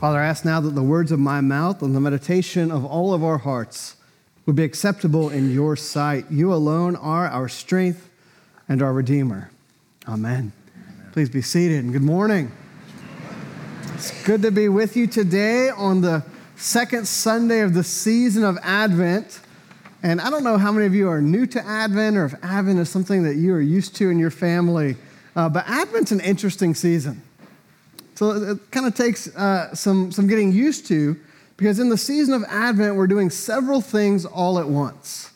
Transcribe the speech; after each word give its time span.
Father, 0.00 0.18
I 0.18 0.28
ask 0.28 0.46
now 0.46 0.60
that 0.60 0.70
the 0.70 0.82
words 0.82 1.12
of 1.12 1.18
my 1.18 1.42
mouth 1.42 1.82
and 1.82 1.94
the 1.94 2.00
meditation 2.00 2.70
of 2.70 2.86
all 2.86 3.12
of 3.12 3.22
our 3.22 3.36
hearts 3.36 3.96
would 4.46 4.56
be 4.56 4.64
acceptable 4.64 5.28
in 5.28 5.50
your 5.50 5.76
sight. 5.76 6.24
You 6.30 6.54
alone 6.54 6.96
are 6.96 7.26
our 7.26 7.50
strength 7.50 8.08
and 8.66 8.80
our 8.80 8.94
Redeemer. 8.94 9.50
Amen. 10.08 10.52
Amen. 10.74 11.10
Please 11.12 11.28
be 11.28 11.42
seated 11.42 11.84
and 11.84 11.92
good 11.92 12.00
morning. 12.02 12.50
It's 13.92 14.24
good 14.24 14.40
to 14.40 14.50
be 14.50 14.70
with 14.70 14.96
you 14.96 15.06
today 15.06 15.68
on 15.68 16.00
the 16.00 16.24
second 16.56 17.06
Sunday 17.06 17.60
of 17.60 17.74
the 17.74 17.84
season 17.84 18.42
of 18.42 18.56
Advent. 18.62 19.40
And 20.02 20.22
I 20.22 20.30
don't 20.30 20.44
know 20.44 20.56
how 20.56 20.72
many 20.72 20.86
of 20.86 20.94
you 20.94 21.10
are 21.10 21.20
new 21.20 21.44
to 21.44 21.62
Advent 21.62 22.16
or 22.16 22.24
if 22.24 22.34
Advent 22.42 22.78
is 22.78 22.88
something 22.88 23.24
that 23.24 23.36
you 23.36 23.52
are 23.52 23.60
used 23.60 23.96
to 23.96 24.08
in 24.08 24.18
your 24.18 24.30
family, 24.30 24.96
uh, 25.36 25.50
but 25.50 25.68
Advent's 25.68 26.10
an 26.10 26.20
interesting 26.20 26.74
season. 26.74 27.20
So 28.20 28.32
it 28.32 28.70
kind 28.70 28.84
of 28.84 28.94
takes 28.94 29.34
uh, 29.34 29.74
some, 29.74 30.12
some 30.12 30.26
getting 30.26 30.52
used 30.52 30.86
to 30.88 31.18
because 31.56 31.78
in 31.78 31.88
the 31.88 31.96
season 31.96 32.34
of 32.34 32.44
Advent, 32.50 32.96
we're 32.96 33.06
doing 33.06 33.30
several 33.30 33.80
things 33.80 34.26
all 34.26 34.58
at 34.58 34.68
once. 34.68 35.30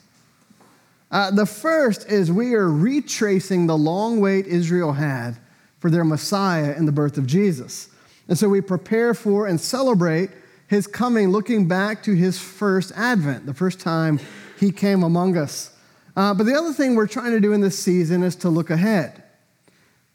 Uh, 1.11 1.31
the 1.31 1.47
first 1.47 2.07
is 2.11 2.31
we 2.31 2.53
are 2.53 2.71
retracing 2.71 3.67
the 3.67 3.75
long 3.75 4.21
wait 4.21 4.47
Israel 4.47 4.93
had 4.93 5.39
for 5.79 5.89
their 5.89 6.05
Messiah 6.05 6.75
in 6.77 6.85
the 6.85 6.93
birth 6.93 7.17
of 7.17 7.27
Jesus. 7.27 7.89
And 8.29 8.37
so 8.37 8.51
we 8.51 8.61
prepare 8.61 9.15
for 9.15 9.47
and 9.47 9.59
celebrate 9.59 10.29
his 10.69 10.87
coming, 10.87 11.31
looking 11.31 11.67
back 11.67 12.03
to 12.03 12.13
his 12.13 12.39
first 12.39 12.93
Advent, 12.97 13.47
the 13.47 13.55
first 13.55 13.81
time 13.81 14.21
he 14.61 14.71
came 14.71 15.03
among 15.03 15.39
us. 15.39 15.75
Uh, 16.15 16.35
but 16.35 16.45
the 16.45 16.55
other 16.55 16.75
thing 16.75 16.97
we're 16.97 17.07
trying 17.07 17.31
to 17.31 17.41
do 17.41 17.55
in 17.55 17.63
this 17.63 17.79
season 17.79 18.23
is 18.23 18.37
to 18.37 18.51
look 18.51 18.69
ahead 18.69 19.24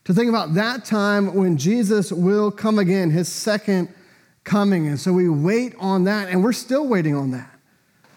to 0.06 0.14
think 0.14 0.30
about 0.30 0.56
that 0.56 0.86
time 0.86 1.36
when 1.36 1.58
Jesus 1.58 2.12
will 2.12 2.52
come 2.52 2.80
again, 2.80 3.12
his 3.12 3.28
second 3.28 3.94
coming. 4.44 4.88
And 4.88 5.00
so 5.00 5.14
we 5.14 5.30
wait 5.30 5.76
on 5.80 6.06
that, 6.06 6.30
and 6.30 6.44
we're 6.44 6.54
still 6.54 6.88
waiting 6.88 7.16
on 7.16 7.32
that. 7.32 7.50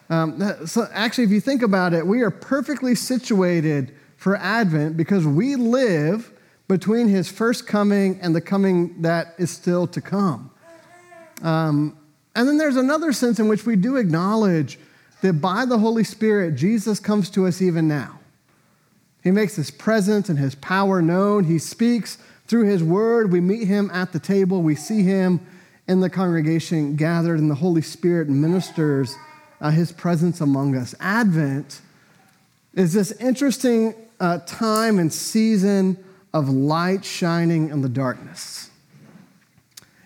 Um, 0.09 0.39
that 0.39 0.69
so 0.69 0.89
actually, 0.93 1.25
if 1.25 1.31
you 1.31 1.41
think 1.41 1.63
about 1.63 1.93
it, 1.93 2.07
we 2.07 2.23
are 2.23 2.31
perfectly 2.31 2.95
situated 2.95 3.95
for 4.17 4.37
Advent 4.37 4.97
because 4.97 5.27
we 5.27 5.57
live 5.57 6.33
between 6.69 7.09
his 7.09 7.31
first 7.31 7.67
coming 7.67 8.19
and 8.21 8.35
the 8.35 8.41
coming 8.41 9.03
that 9.03 9.35
is 9.39 9.51
still 9.51 9.87
to 9.89 10.01
come. 10.01 10.51
Um, 11.43 11.97
and 12.35 12.49
then 12.49 12.57
there's 12.57 12.77
another 12.77 13.13
sense 13.13 13.39
in 13.39 13.49
which 13.49 13.67
we 13.67 13.77
do 13.77 13.97
acknowledge 13.97 14.79
that 15.21 15.35
by 15.35 15.65
the 15.65 15.79
Holy 15.79 16.05
Spirit, 16.05 16.57
Jesus 16.57 16.99
comes 16.99 17.29
to 17.31 17.47
us 17.47 17.61
even 17.61 17.89
now. 17.89 18.19
He 19.23 19.31
makes 19.31 19.57
his 19.57 19.71
presence 19.71 20.29
and 20.29 20.39
his 20.39 20.55
power 20.57 21.01
known. 21.01 21.45
He 21.45 21.59
speaks 21.59 22.19
through 22.47 22.65
his 22.65 22.83
word. 22.83 23.33
We 23.33 23.41
meet 23.41 23.69
him 23.69 23.91
at 23.93 24.13
the 24.13 24.19
table. 24.19 24.63
We 24.63 24.75
see 24.75 25.03
him 25.03 25.41
in 25.89 26.01
the 26.01 26.11
congregation 26.11 26.97
gathered, 26.97 27.39
and 27.39 27.51
the 27.51 27.57
Holy 27.57 27.83
Spirit 27.83 28.29
ministers 28.29 29.17
uh, 29.61 29.71
his 29.71 29.93
presence 29.93 30.41
among 30.41 30.77
us. 30.77 30.95
Advent 31.01 31.81
is 32.75 32.93
this 32.93 33.13
interesting 33.13 33.95
uh, 34.21 34.39
time 34.47 34.99
and 34.99 35.13
season 35.13 36.03
of 36.33 36.49
light 36.49 37.05
shining 37.05 37.69
in 37.69 37.83
the 37.83 37.89
darkness. 37.89 38.71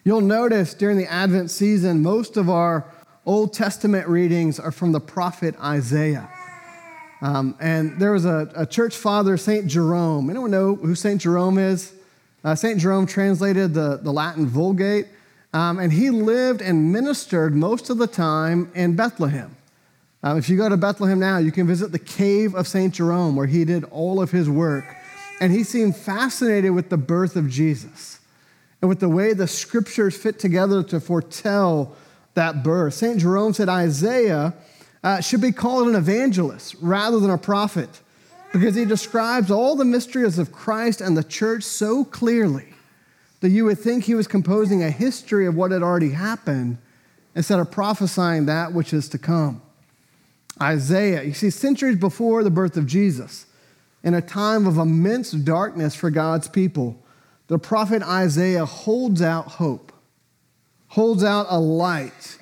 You'll 0.05 0.21
notice 0.21 0.75
during 0.75 0.99
the 0.99 1.11
Advent 1.11 1.51
season, 1.51 2.03
most 2.03 2.37
of 2.37 2.49
our 2.49 2.85
Old 3.25 3.53
Testament 3.53 4.07
readings 4.09 4.61
are 4.61 4.71
from 4.71 4.93
the 4.93 5.01
prophet 5.01 5.57
Isaiah. 5.61 6.29
Um, 7.23 7.57
and 7.61 7.99
there 7.99 8.13
was 8.13 8.25
a, 8.25 8.51
a, 8.55 8.67
church 8.67 8.95
father, 8.95 9.37
St. 9.37 9.67
Jerome. 9.67 10.29
Anyone 10.29 10.51
know 10.51 10.75
who 10.75 10.95
St. 10.95 11.21
Jerome 11.21 11.59
is? 11.59 11.95
Uh, 12.45 12.55
St. 12.55 12.79
Jerome 12.79 13.07
translated 13.07 13.73
the, 13.73 13.99
the 14.03 14.13
Latin 14.13 14.47
Vulgate, 14.47 15.07
um, 15.55 15.79
and 15.79 15.93
he 15.93 16.11
lived 16.11 16.61
and 16.61 16.93
ministered 16.93 17.55
most 17.55 17.89
of 17.89 17.97
the 17.97 18.07
time 18.07 18.71
in 18.75 18.95
Bethlehem. 18.95 19.57
Uh, 20.23 20.35
if 20.37 20.49
you 20.49 20.57
go 20.57 20.69
to 20.69 20.77
Bethlehem 20.77 21.19
now, 21.19 21.39
you 21.39 21.53
can 21.53 21.67
visit 21.67 21.93
the 21.93 21.99
cave 21.99 22.55
of 22.55 22.67
St. 22.67 22.93
Jerome 22.93 23.37
where 23.37 23.47
he 23.47 23.65
did 23.65 23.85
all 23.85 24.21
of 24.21 24.31
his 24.31 24.51
work. 24.51 24.85
And 25.41 25.53
he 25.53 25.63
seemed 25.65 25.97
fascinated 25.97 26.73
with 26.73 26.89
the 26.89 26.97
birth 26.97 27.37
of 27.37 27.49
Jesus 27.49 28.19
and 28.81 28.89
with 28.89 29.01
the 29.01 29.09
way 29.09 29.33
the 29.33 29.47
scriptures 29.47 30.17
fit 30.17 30.39
together 30.39 30.83
to 30.85 31.01
foretell 31.01 31.95
that 32.35 32.63
birth. 32.63 32.95
St. 32.95 33.19
Jerome 33.19 33.53
said 33.53 33.69
Isaiah 33.69 34.55
uh, 35.07 35.21
should 35.21 35.41
be 35.41 35.53
called 35.53 35.87
an 35.87 35.95
evangelist 35.95 36.75
rather 36.81 37.21
than 37.21 37.31
a 37.31 37.39
prophet 37.39 38.01
because 38.53 38.75
he 38.75 38.85
describes 38.85 39.53
all 39.53 39.77
the 39.77 39.85
mysteries 39.85 40.37
of 40.37 40.51
Christ 40.51 41.01
and 41.01 41.17
the 41.17 41.23
church 41.23 41.63
so 41.63 42.05
clearly 42.05 42.67
that 43.39 43.51
you 43.51 43.67
would 43.67 43.79
think 43.79 44.03
he 44.03 44.17
was 44.17 44.27
composing 44.27 44.83
a 44.83 44.91
history 44.91 45.47
of 45.47 45.55
what 45.55 45.71
had 45.71 45.85
already 45.85 46.11
happened 46.11 46.79
instead 47.37 47.61
of 47.61 47.71
prophesying 47.71 48.47
that 48.47 48.73
which 48.73 48.93
is 48.93 49.09
to 49.11 49.17
come. 49.17 49.63
Isaiah, 50.61 51.23
you 51.23 51.35
see, 51.35 51.51
centuries 51.51 51.97
before 51.97 52.43
the 52.43 52.51
birth 52.51 52.77
of 52.77 52.87
Jesus, 52.87 53.47
in 54.03 54.13
a 54.13 54.21
time 54.21 54.67
of 54.67 54.77
immense 54.77 55.31
darkness 55.31 55.95
for 55.95 56.11
God's 56.11 56.49
people, 56.49 57.01
the 57.47 57.61
prophet 57.61 58.03
Isaiah 58.03 58.65
holds 58.65 59.23
out 59.23 59.47
hope, 59.47 59.93
holds 60.89 61.23
out 61.23 61.47
a 61.49 61.61
light 61.61 62.39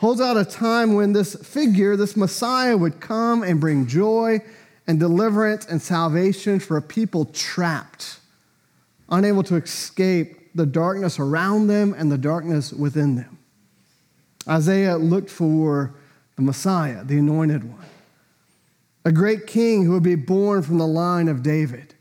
holds 0.00 0.20
out 0.20 0.38
a 0.38 0.44
time 0.46 0.94
when 0.94 1.12
this 1.12 1.34
figure, 1.36 1.94
this 1.94 2.16
Messiah, 2.16 2.74
would 2.74 3.00
come 3.00 3.42
and 3.42 3.60
bring 3.60 3.86
joy 3.86 4.40
and 4.86 4.98
deliverance 4.98 5.66
and 5.66 5.80
salvation 5.80 6.58
for 6.58 6.78
a 6.78 6.82
people 6.82 7.26
trapped, 7.26 8.18
unable 9.10 9.42
to 9.42 9.56
escape 9.56 10.54
the 10.54 10.64
darkness 10.64 11.18
around 11.18 11.66
them 11.66 11.94
and 11.98 12.10
the 12.10 12.16
darkness 12.16 12.72
within 12.72 13.14
them. 13.14 13.38
Isaiah 14.48 14.96
looked 14.96 15.28
for 15.28 15.94
the 16.36 16.42
Messiah, 16.42 17.04
the 17.04 17.18
anointed 17.18 17.62
one, 17.62 17.84
a 19.04 19.12
great 19.12 19.46
king 19.46 19.84
who 19.84 19.92
would 19.92 20.02
be 20.02 20.14
born 20.14 20.62
from 20.62 20.78
the 20.78 20.86
line 20.86 21.28
of 21.28 21.42
David, 21.42 21.94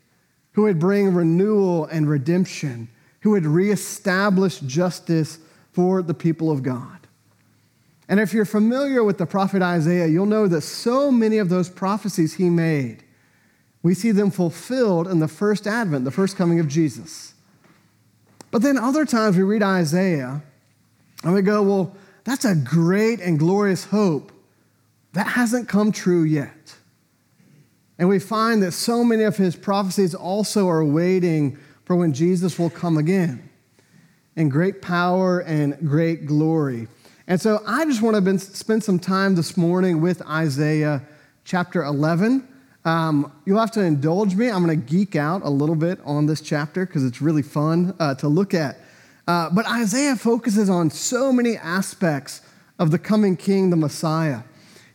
who 0.54 0.62
would 0.62 0.80
bring 0.80 1.14
renewal 1.14 1.84
and 1.88 2.10
redemption, 2.10 2.88
who 3.20 3.31
would 3.31 3.46
reestablish 3.46 4.60
justice 4.60 5.40
for 5.74 6.02
the 6.02 6.14
people 6.14 6.50
of 6.50 6.64
God. 6.64 6.99
And 8.09 8.20
if 8.20 8.34
you're 8.34 8.44
familiar 8.44 9.03
with 9.03 9.20
the 9.20 9.28
prophet 9.28 9.62
Isaiah, 9.62 10.08
you'll 10.08 10.25
know 10.25 10.47
that 10.47 10.62
so 10.62 11.12
many 11.12 11.38
of 11.38 11.47
those 11.47 11.70
prophecies 11.70 12.34
he 12.34 12.50
made, 12.50 13.03
we 13.84 13.94
see 13.94 14.12
them 14.12 14.31
fulfilled 14.31 15.08
in 15.08 15.20
the 15.20 15.28
first 15.28 15.68
advent, 15.68 16.06
the 16.06 16.12
first 16.12 16.36
coming 16.36 16.59
of 16.59 16.68
Jesus. 16.68 17.36
But 18.50 18.64
then 18.64 18.80
other 18.80 19.06
times 19.06 19.38
we 19.38 19.44
read 19.44 19.62
Isaiah 19.62 20.42
and 21.24 21.34
we 21.36 21.44
go, 21.44 21.62
well, 21.62 21.96
that's 22.24 22.46
a 22.46 22.56
great 22.56 23.19
and 23.19 23.38
glorious 23.38 23.86
hope. 23.86 24.31
That 25.14 25.28
hasn't 25.28 25.69
come 25.69 25.92
true 25.92 26.24
yet. 26.24 26.75
And 28.00 28.09
we 28.09 28.18
find 28.18 28.64
that 28.64 28.72
so 28.72 29.03
many 29.03 29.24
of 29.24 29.38
his 29.38 29.56
prophecies 29.56 30.16
also 30.16 30.68
are 30.68 30.84
waiting 30.84 31.59
for 31.86 31.96
when 31.96 32.14
Jesus 32.14 32.58
will 32.58 32.69
come 32.72 32.98
again 32.98 33.50
in 34.36 34.50
great 34.50 34.81
power 34.81 35.42
and 35.42 35.78
great 35.88 36.25
glory. 36.25 36.88
And 37.30 37.40
so 37.40 37.62
I 37.68 37.86
just 37.86 38.02
want 38.02 38.26
to 38.26 38.40
spend 38.40 38.84
some 38.84 38.98
time 38.98 39.36
this 39.36 39.56
morning 39.56 40.02
with 40.02 40.20
Isaiah 40.24 41.04
chapter 41.46 41.84
11. 41.84 42.48
Um, 42.86 43.32
you'll 43.46 43.60
have 43.60 43.70
to 43.74 43.82
indulge 43.82 44.34
me. 44.34 44.50
I'm 44.50 44.66
going 44.66 44.82
to 44.82 44.86
geek 44.86 45.16
out 45.16 45.44
a 45.44 45.50
little 45.50 45.76
bit 45.76 46.00
on 46.04 46.26
this 46.26 46.42
chapter 46.42 46.88
because 46.88 47.06
it's 47.06 47.22
really 47.22 47.44
fun 47.44 47.96
uh, 48.00 48.16
to 48.16 48.28
look 48.28 48.56
at. 48.56 48.80
Uh, 49.28 49.52
but 49.52 49.68
Isaiah 49.68 50.16
focuses 50.16 50.72
on 50.72 50.90
so 50.90 51.31
many 51.31 51.56
aspects 51.56 52.42
of 52.80 52.90
the 52.90 52.98
coming 52.98 53.38
king, 53.38 53.70
the 53.70 53.75
Messiah. 53.75 54.40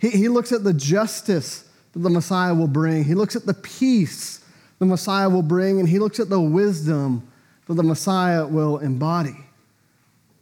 He, 0.01 0.11
he 0.11 0.29
looks 0.29 0.51
at 0.51 0.65
the 0.65 0.75
justice 0.75 1.71
that 1.93 2.01
the 2.01 2.11
Messiah 2.11 2.53
will 2.53 2.67
bring, 2.67 3.05
he 3.05 3.15
looks 3.15 3.37
at 3.37 3.47
the 3.47 3.55
peace 3.55 4.45
the 4.81 4.87
Messiah 4.87 5.31
will 5.31 5.43
bring, 5.43 5.79
and 5.79 5.89
he 5.89 6.01
looks 6.01 6.19
at 6.19 6.29
the 6.29 6.41
wisdom 6.41 7.27
that 7.69 7.75
the 7.75 7.83
Messiah 7.85 8.45
will 8.45 8.79
embody. 8.79 9.37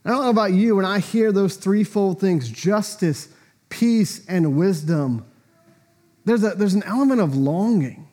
I 0.05 0.11
don't 0.11 0.23
know 0.23 0.31
about 0.31 0.53
you, 0.53 0.77
when 0.77 0.85
I 0.85 0.99
hear 0.99 1.33
those 1.33 1.57
threefold 1.57 2.21
things 2.21 2.49
justice, 2.49 3.29
peace, 3.69 4.25
and 4.27 4.57
wisdom 4.57 5.25
there's, 6.25 6.45
a, 6.45 6.51
there's 6.51 6.75
an 6.75 6.85
element 6.85 7.21
of 7.21 7.35
longing, 7.35 8.09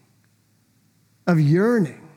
of 1.27 1.39
yearning. 1.39 2.07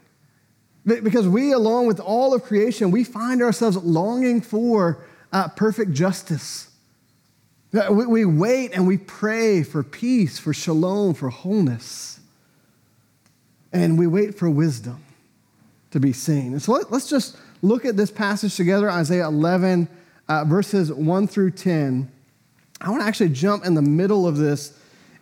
Because 0.84 1.28
we, 1.28 1.52
along 1.52 1.86
with 1.86 2.00
all 2.00 2.34
of 2.34 2.42
creation, 2.42 2.90
we 2.90 3.04
find 3.04 3.42
ourselves 3.42 3.76
longing 3.76 4.40
for 4.40 5.04
uh, 5.32 5.48
perfect 5.48 5.92
justice. 5.92 6.68
We, 7.72 8.06
we 8.06 8.24
wait 8.24 8.72
and 8.72 8.86
we 8.86 8.98
pray 8.98 9.62
for 9.62 9.82
peace, 9.82 10.38
for 10.38 10.52
shalom, 10.52 11.14
for 11.14 11.30
wholeness. 11.30 12.20
And 13.72 13.98
we 13.98 14.06
wait 14.06 14.36
for 14.36 14.50
wisdom 14.50 15.04
to 15.92 16.00
be 16.00 16.12
seen. 16.12 16.52
And 16.52 16.60
so 16.60 16.72
let, 16.72 16.90
us 16.92 17.08
just 17.08 17.36
look 17.62 17.84
at 17.84 17.96
this 17.96 18.10
passage 18.10 18.56
together, 18.56 18.90
Isaiah 18.90 19.26
11, 19.26 19.88
uh, 20.28 20.44
verses 20.44 20.92
1 20.92 21.26
through 21.28 21.52
10. 21.52 22.10
I 22.80 22.90
want 22.90 23.02
to 23.02 23.06
actually 23.06 23.30
jump 23.30 23.64
in 23.64 23.74
the 23.74 23.82
middle 23.82 24.26
of 24.26 24.36
this 24.36 24.76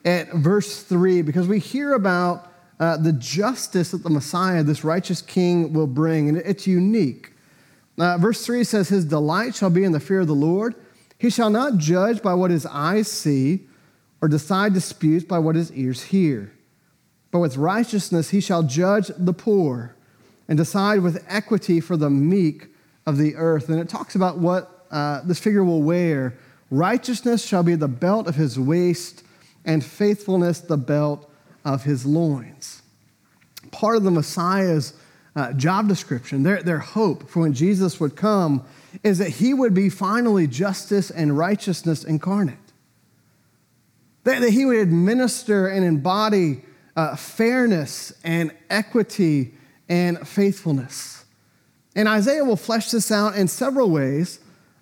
at 0.04 0.32
verse 0.32 0.82
3 0.82 1.22
because 1.22 1.46
we 1.46 1.58
hear 1.58 1.92
about 1.92 2.50
uh, 2.80 2.96
the 2.96 3.12
justice 3.12 3.90
that 3.90 4.02
the 4.02 4.10
Messiah, 4.10 4.62
this 4.62 4.82
righteous 4.82 5.20
king, 5.20 5.74
will 5.74 5.86
bring, 5.86 6.30
and 6.30 6.38
it's 6.38 6.66
unique. 6.66 7.32
Uh, 7.98 8.16
verse 8.16 8.44
3 8.44 8.64
says, 8.64 8.88
His 8.88 9.04
delight 9.04 9.54
shall 9.54 9.68
be 9.68 9.84
in 9.84 9.92
the 9.92 10.00
fear 10.00 10.20
of 10.20 10.26
the 10.26 10.34
Lord. 10.34 10.74
He 11.18 11.28
shall 11.28 11.50
not 11.50 11.76
judge 11.76 12.22
by 12.22 12.32
what 12.32 12.50
his 12.50 12.64
eyes 12.64 13.08
see, 13.08 13.66
or 14.22 14.28
decide 14.28 14.72
disputes 14.72 15.24
by 15.24 15.38
what 15.38 15.56
his 15.56 15.70
ears 15.72 16.04
hear. 16.04 16.52
But 17.30 17.40
with 17.40 17.58
righteousness 17.58 18.30
he 18.30 18.40
shall 18.40 18.62
judge 18.62 19.10
the 19.18 19.34
poor, 19.34 19.94
and 20.50 20.58
decide 20.58 21.00
with 21.00 21.24
equity 21.28 21.80
for 21.80 21.96
the 21.96 22.10
meek 22.10 22.66
of 23.06 23.16
the 23.16 23.36
earth. 23.36 23.68
And 23.68 23.78
it 23.78 23.88
talks 23.88 24.16
about 24.16 24.38
what 24.38 24.84
uh, 24.90 25.20
this 25.24 25.38
figure 25.38 25.62
will 25.62 25.80
wear. 25.80 26.36
Righteousness 26.70 27.46
shall 27.46 27.62
be 27.62 27.76
the 27.76 27.88
belt 27.88 28.26
of 28.26 28.34
his 28.34 28.58
waist, 28.58 29.22
and 29.64 29.84
faithfulness 29.84 30.60
the 30.60 30.76
belt 30.76 31.30
of 31.64 31.84
his 31.84 32.04
loins. 32.04 32.82
Part 33.70 33.96
of 33.96 34.02
the 34.02 34.10
Messiah's 34.10 34.94
uh, 35.36 35.52
job 35.52 35.86
description, 35.86 36.42
their, 36.42 36.62
their 36.62 36.78
hope 36.80 37.28
for 37.28 37.40
when 37.40 37.52
Jesus 37.52 38.00
would 38.00 38.16
come, 38.16 38.64
is 39.04 39.18
that 39.18 39.28
he 39.28 39.54
would 39.54 39.72
be 39.72 39.88
finally 39.88 40.48
justice 40.48 41.10
and 41.10 41.38
righteousness 41.38 42.02
incarnate. 42.02 42.56
That, 44.24 44.40
that 44.40 44.50
he 44.50 44.64
would 44.64 44.78
administer 44.78 45.68
and 45.68 45.84
embody 45.84 46.62
uh, 46.96 47.14
fairness 47.14 48.12
and 48.24 48.52
equity 48.68 49.54
and 49.90 50.26
faithfulness. 50.26 51.24
And 51.96 52.08
Isaiah 52.08 52.44
will 52.44 52.56
flesh 52.56 52.92
this 52.92 53.10
out 53.10 53.34
in 53.34 53.48
several 53.48 53.90
ways. 53.90 54.38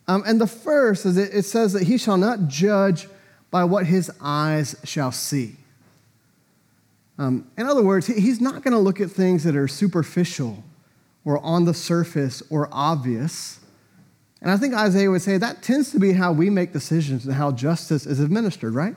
Um, 0.06 0.22
and 0.26 0.40
the 0.40 0.46
first 0.46 1.06
is 1.06 1.16
it, 1.16 1.34
it 1.34 1.44
says 1.44 1.72
that 1.72 1.84
he 1.84 1.96
shall 1.96 2.18
not 2.18 2.46
judge 2.46 3.08
by 3.50 3.64
what 3.64 3.86
his 3.86 4.12
eyes 4.20 4.76
shall 4.84 5.10
see. 5.10 5.56
Um, 7.18 7.50
in 7.56 7.66
other 7.66 7.82
words, 7.82 8.06
he's 8.06 8.40
not 8.40 8.62
going 8.62 8.72
to 8.72 8.78
look 8.78 9.00
at 9.00 9.10
things 9.10 9.42
that 9.44 9.56
are 9.56 9.66
superficial 9.66 10.62
or 11.24 11.38
on 11.38 11.64
the 11.64 11.74
surface 11.74 12.42
or 12.50 12.68
obvious. 12.70 13.58
And 14.40 14.50
I 14.50 14.56
think 14.56 14.74
Isaiah 14.74 15.10
would 15.10 15.22
say 15.22 15.38
that 15.38 15.62
tends 15.62 15.90
to 15.92 15.98
be 15.98 16.12
how 16.12 16.32
we 16.32 16.48
make 16.48 16.72
decisions 16.72 17.24
and 17.24 17.34
how 17.34 17.50
justice 17.50 18.06
is 18.06 18.20
administered, 18.20 18.74
right? 18.74 18.94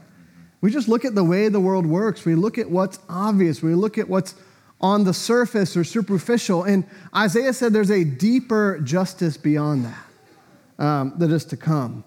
We 0.60 0.69
just 0.69 0.88
look 0.88 1.04
at 1.06 1.16
the 1.16 1.24
way 1.24 1.48
the 1.48 1.60
world 1.60 1.86
works. 1.86 2.25
We 2.25 2.36
look 2.36 2.57
at 2.57 2.69
what's 2.69 3.00
obvious. 3.10 3.64
We 3.64 3.74
look 3.74 3.98
at 3.98 4.07
what's 4.07 4.36
on 4.81 5.04
the 5.04 5.13
surface 5.13 5.78
or 5.78 5.83
superficial. 5.83 6.63
And 6.63 6.86
Isaiah 7.16 7.54
said 7.54 7.72
there's 7.72 7.92
a 7.92 8.04
deeper 8.04 8.80
justice 8.83 9.38
beyond 9.38 9.86
that 9.86 10.83
um, 10.83 11.13
that 11.18 11.31
is 11.31 11.45
to 11.45 11.57
come. 11.57 12.04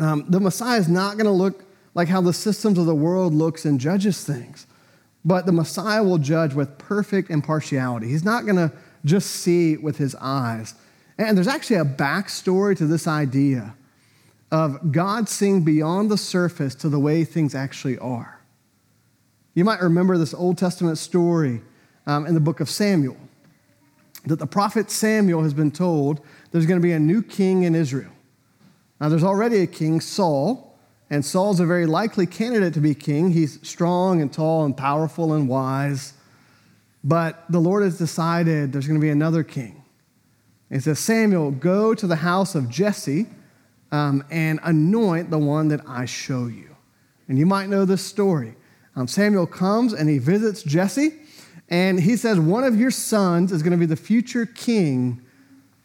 Um, 0.00 0.26
the 0.28 0.40
Messiah 0.40 0.78
is 0.78 0.88
not 0.88 1.12
going 1.12 1.26
to 1.26 1.30
look 1.30 1.64
like 1.94 2.08
how 2.08 2.20
the 2.20 2.32
systems 2.32 2.78
of 2.78 2.86
the 2.86 2.94
world 2.94 3.32
looks 3.32 3.64
and 3.64 3.78
judges 3.78 4.24
things. 4.24 4.66
But 5.24 5.46
the 5.46 5.52
Messiah 5.52 6.02
will 6.02 6.18
judge 6.18 6.52
with 6.52 6.76
perfect 6.76 7.30
impartiality. 7.30 8.08
He's 8.08 8.24
not 8.24 8.44
going 8.44 8.56
to 8.56 8.72
just 9.04 9.30
see 9.30 9.76
with 9.76 9.96
his 9.96 10.14
eyes. 10.16 10.74
And 11.16 11.36
there's 11.36 11.48
actually 11.48 11.76
a 11.76 11.84
backstory 11.84 12.76
to 12.76 12.86
this 12.86 13.06
idea 13.06 13.74
of 14.50 14.92
God 14.92 15.28
seeing 15.28 15.62
beyond 15.62 16.10
the 16.10 16.18
surface 16.18 16.74
to 16.76 16.88
the 16.88 16.98
way 16.98 17.24
things 17.24 17.54
actually 17.54 17.98
are. 17.98 18.40
You 19.54 19.64
might 19.64 19.80
remember 19.80 20.18
this 20.18 20.34
Old 20.34 20.58
Testament 20.58 20.98
story 20.98 21.62
um, 22.06 22.26
in 22.26 22.34
the 22.34 22.40
book 22.40 22.60
of 22.60 22.68
Samuel 22.68 23.16
that 24.26 24.38
the 24.38 24.46
prophet 24.46 24.90
Samuel 24.90 25.42
has 25.42 25.54
been 25.54 25.70
told 25.70 26.20
there's 26.50 26.66
going 26.66 26.80
to 26.80 26.82
be 26.82 26.92
a 26.92 26.98
new 26.98 27.22
king 27.22 27.64
in 27.64 27.74
Israel. 27.74 28.10
Now, 29.00 29.08
there's 29.08 29.24
already 29.24 29.58
a 29.58 29.66
king, 29.66 30.00
Saul, 30.00 30.78
and 31.10 31.24
Saul's 31.24 31.60
a 31.60 31.66
very 31.66 31.86
likely 31.86 32.26
candidate 32.26 32.74
to 32.74 32.80
be 32.80 32.94
king. 32.94 33.32
He's 33.32 33.58
strong 33.66 34.22
and 34.22 34.32
tall 34.32 34.64
and 34.64 34.76
powerful 34.76 35.34
and 35.34 35.48
wise. 35.48 36.14
But 37.02 37.44
the 37.50 37.58
Lord 37.58 37.82
has 37.82 37.98
decided 37.98 38.72
there's 38.72 38.86
going 38.86 38.98
to 38.98 39.04
be 39.04 39.10
another 39.10 39.42
king. 39.42 39.82
It 40.70 40.82
says, 40.82 40.98
Samuel, 40.98 41.50
go 41.50 41.94
to 41.94 42.06
the 42.06 42.16
house 42.16 42.54
of 42.54 42.70
Jesse 42.70 43.26
um, 43.92 44.24
and 44.30 44.58
anoint 44.62 45.30
the 45.30 45.38
one 45.38 45.68
that 45.68 45.80
I 45.86 46.06
show 46.06 46.46
you. 46.46 46.74
And 47.28 47.38
you 47.38 47.46
might 47.46 47.68
know 47.68 47.84
this 47.84 48.02
story. 48.02 48.54
Um, 48.96 49.06
Samuel 49.06 49.46
comes 49.46 49.92
and 49.92 50.08
he 50.08 50.18
visits 50.18 50.62
Jesse, 50.62 51.12
and 51.68 52.00
he 52.00 52.16
says, 52.16 52.38
One 52.38 52.64
of 52.64 52.78
your 52.78 52.90
sons 52.90 53.52
is 53.52 53.62
going 53.62 53.72
to 53.72 53.78
be 53.78 53.86
the 53.86 53.96
future 53.96 54.46
king 54.46 55.20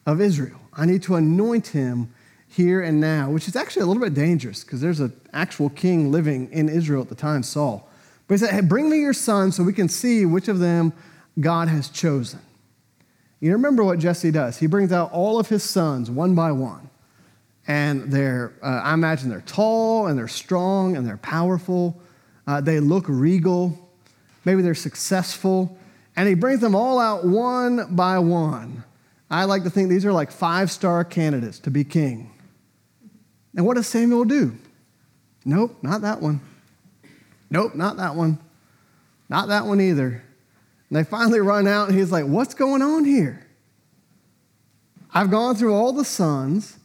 of 0.06 0.22
Israel. 0.22 0.60
I 0.74 0.86
need 0.86 1.04
to 1.04 1.16
anoint 1.16 1.68
him 1.68 2.14
here 2.48 2.82
and 2.82 3.00
now, 3.00 3.30
which 3.30 3.48
is 3.48 3.56
actually 3.56 3.84
a 3.84 3.86
little 3.86 4.02
bit 4.02 4.14
dangerous 4.14 4.64
because 4.64 4.82
there's 4.82 5.00
an 5.00 5.14
actual 5.34 5.70
king 5.70 6.12
living 6.12 6.52
in 6.52 6.68
Israel 6.68 7.02
at 7.02 7.10
the 7.10 7.16
time, 7.16 7.44
Saul. 7.44 7.88
But 8.28 8.36
he 8.36 8.38
said, 8.40 8.54
hey, 8.54 8.62
Bring 8.62 8.90
me 8.90 9.00
your 9.00 9.14
son 9.14 9.52
so 9.52 9.64
we 9.64 9.74
can 9.74 9.90
see 9.90 10.26
which 10.26 10.48
of 10.48 10.60
them 10.60 10.94
God 11.40 11.68
has 11.68 11.90
chosen. 11.90 12.40
You 13.40 13.54
remember 13.54 13.84
what 13.84 14.00
Jesse 14.00 14.32
does? 14.32 14.58
He 14.58 14.68
brings 14.68 14.92
out 14.92 15.12
all 15.14 15.40
of 15.40 15.48
his 15.48 15.64
sons 15.64 16.12
one 16.12 16.36
by 16.36 16.52
one. 16.52 16.90
And 17.68 18.12
they're, 18.12 18.54
uh, 18.64 18.82
I 18.84 18.94
imagine 18.94 19.30
they're 19.30 19.42
tall 19.42 20.08
and 20.08 20.18
they're 20.18 20.28
strong 20.28 20.98
and 20.98 21.08
they're 21.08 21.18
powerful. 21.18 22.02
Uh, 22.48 22.60
they 22.60 22.80
look 22.80 23.06
regal. 23.08 23.89
Maybe 24.46 24.62
they're 24.62 24.76
successful. 24.76 25.78
And 26.16 26.28
he 26.28 26.34
brings 26.34 26.62
them 26.62 26.76
all 26.76 27.00
out 27.00 27.26
one 27.26 27.96
by 27.96 28.20
one. 28.20 28.84
I 29.32 29.46
like 29.46 29.64
to 29.64 29.70
think 29.70 29.90
these 29.90 30.06
are 30.06 30.14
like 30.14 30.32
five 30.32 30.72
star 30.72 31.04
candidates 31.04 31.60
to 31.60 31.72
be 31.72 31.84
king. 31.84 32.32
And 33.56 33.66
what 33.66 33.76
does 33.76 33.88
Samuel 33.88 34.26
do? 34.26 34.58
Nope, 35.46 35.78
not 35.82 36.02
that 36.02 36.22
one. 36.22 36.42
Nope, 37.50 37.76
not 37.76 37.98
that 37.98 38.16
one. 38.16 38.40
Not 39.30 39.48
that 39.50 39.66
one 39.66 39.80
either. 39.82 40.24
And 40.90 40.98
they 40.98 41.04
finally 41.04 41.40
run 41.40 41.68
out, 41.68 41.90
and 41.90 41.98
he's 41.98 42.12
like, 42.12 42.26
What's 42.26 42.54
going 42.54 42.82
on 42.82 43.06
here? 43.06 43.46
I've 45.14 45.32
gone 45.32 45.56
through 45.56 45.74
all 45.74 45.94
the 45.94 46.06
sons, 46.06 46.78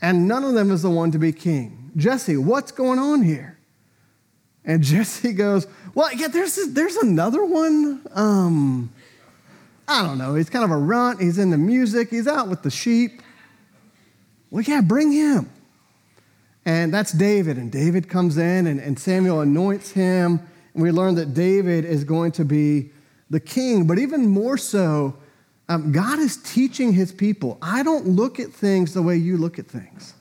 and 0.00 0.28
none 0.28 0.44
of 0.44 0.54
them 0.54 0.70
is 0.70 0.82
the 0.82 0.90
one 0.90 1.10
to 1.12 1.18
be 1.18 1.32
king. 1.32 1.90
Jesse, 1.96 2.36
what's 2.36 2.72
going 2.72 2.98
on 2.98 3.22
here? 3.22 3.58
And 4.64 4.82
Jesse 4.82 5.32
goes, 5.32 5.66
Well, 5.94 6.12
yeah, 6.14 6.28
there's, 6.28 6.56
there's 6.72 6.96
another 6.96 7.44
one. 7.44 8.00
Um, 8.12 8.92
I 9.86 10.02
don't 10.02 10.16
know. 10.16 10.34
He's 10.34 10.48
kind 10.48 10.64
of 10.64 10.70
a 10.70 10.76
runt. 10.76 11.20
He's 11.20 11.38
into 11.38 11.58
music. 11.58 12.08
He's 12.08 12.26
out 12.26 12.48
with 12.48 12.62
the 12.62 12.70
sheep. 12.70 13.20
Well, 14.50 14.62
yeah, 14.62 14.80
bring 14.80 15.12
him. 15.12 15.50
And 16.64 16.94
that's 16.94 17.12
David. 17.12 17.58
And 17.58 17.70
David 17.70 18.08
comes 18.08 18.38
in, 18.38 18.66
and, 18.66 18.80
and 18.80 18.98
Samuel 18.98 19.40
anoints 19.40 19.90
him. 19.90 20.40
And 20.72 20.82
we 20.82 20.90
learn 20.90 21.16
that 21.16 21.34
David 21.34 21.84
is 21.84 22.04
going 22.04 22.32
to 22.32 22.44
be 22.44 22.90
the 23.28 23.40
king. 23.40 23.86
But 23.86 23.98
even 23.98 24.28
more 24.28 24.56
so, 24.56 25.16
um, 25.68 25.92
God 25.92 26.18
is 26.18 26.36
teaching 26.38 26.92
his 26.92 27.12
people 27.12 27.58
I 27.60 27.82
don't 27.82 28.06
look 28.06 28.40
at 28.40 28.50
things 28.50 28.94
the 28.94 29.02
way 29.02 29.16
you 29.16 29.36
look 29.36 29.58
at 29.58 29.66
things. 29.66 30.14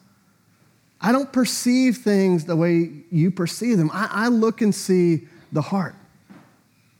I 0.99 1.11
don't 1.11 1.31
perceive 1.31 1.97
things 1.97 2.45
the 2.45 2.55
way 2.55 2.91
you 3.09 3.31
perceive 3.31 3.77
them. 3.77 3.89
I, 3.91 4.07
I 4.11 4.27
look 4.27 4.61
and 4.61 4.73
see 4.73 5.27
the 5.51 5.61
heart. 5.61 5.95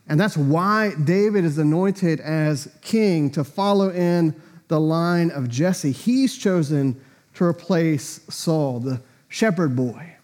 And 0.08 0.20
that's 0.20 0.36
why 0.36 0.94
David 1.04 1.46
is 1.46 1.58
anointed 1.58 2.20
as 2.20 2.70
king 2.82 3.30
to 3.32 3.44
follow 3.44 3.90
in 3.90 4.36
the 4.68 4.80
line 4.80 5.32
of 5.32 5.48
Jesse. 5.48 5.92
He's 5.92 6.38
chosen 6.38 7.00
to 7.36 7.46
replace 7.46 8.22
Saul, 8.30 8.80
the 8.80 9.02
shepherd 9.30 9.76
boy, 9.76 10.16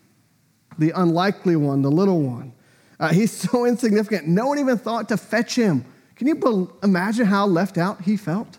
the 0.78 0.92
unlikely 0.92 1.56
one, 1.56 1.82
the 1.82 1.92
little 1.92 2.22
one. 2.22 2.54
Uh, 3.00 3.14
he's 3.14 3.32
so 3.50 3.66
insignificant. 3.66 4.28
No 4.28 4.48
one 4.48 4.60
even 4.60 4.78
thought 4.78 5.10
to 5.10 5.18
fetch 5.18 5.56
him. 5.56 5.86
Can 6.16 6.28
you 6.28 6.36
be- 6.36 6.68
imagine 6.84 7.26
how 7.26 7.46
left 7.46 7.78
out 7.78 8.02
he 8.02 8.18
felt? 8.18 8.58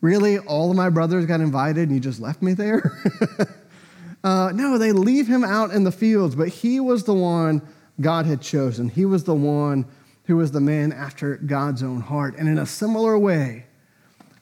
Really, 0.00 0.38
all 0.38 0.70
of 0.70 0.76
my 0.76 0.90
brothers 0.90 1.24
got 1.24 1.40
invited 1.40 1.88
and 1.88 1.92
you 1.92 2.00
just 2.00 2.20
left 2.20 2.42
me 2.42 2.52
there? 2.52 2.92
uh, 4.24 4.52
no, 4.54 4.76
they 4.76 4.92
leave 4.92 5.26
him 5.26 5.44
out 5.44 5.70
in 5.70 5.84
the 5.84 5.92
fields, 5.92 6.34
but 6.34 6.48
he 6.48 6.80
was 6.80 7.04
the 7.04 7.14
one 7.14 7.62
God 8.00 8.26
had 8.26 8.40
chosen. 8.40 8.88
He 8.88 9.04
was 9.04 9.24
the 9.24 9.34
one 9.34 9.86
who 10.24 10.36
was 10.36 10.52
the 10.52 10.60
man 10.60 10.92
after 10.92 11.36
God's 11.36 11.82
own 11.82 12.00
heart. 12.00 12.34
And 12.36 12.48
in 12.48 12.58
a 12.58 12.66
similar 12.66 13.18
way, 13.18 13.66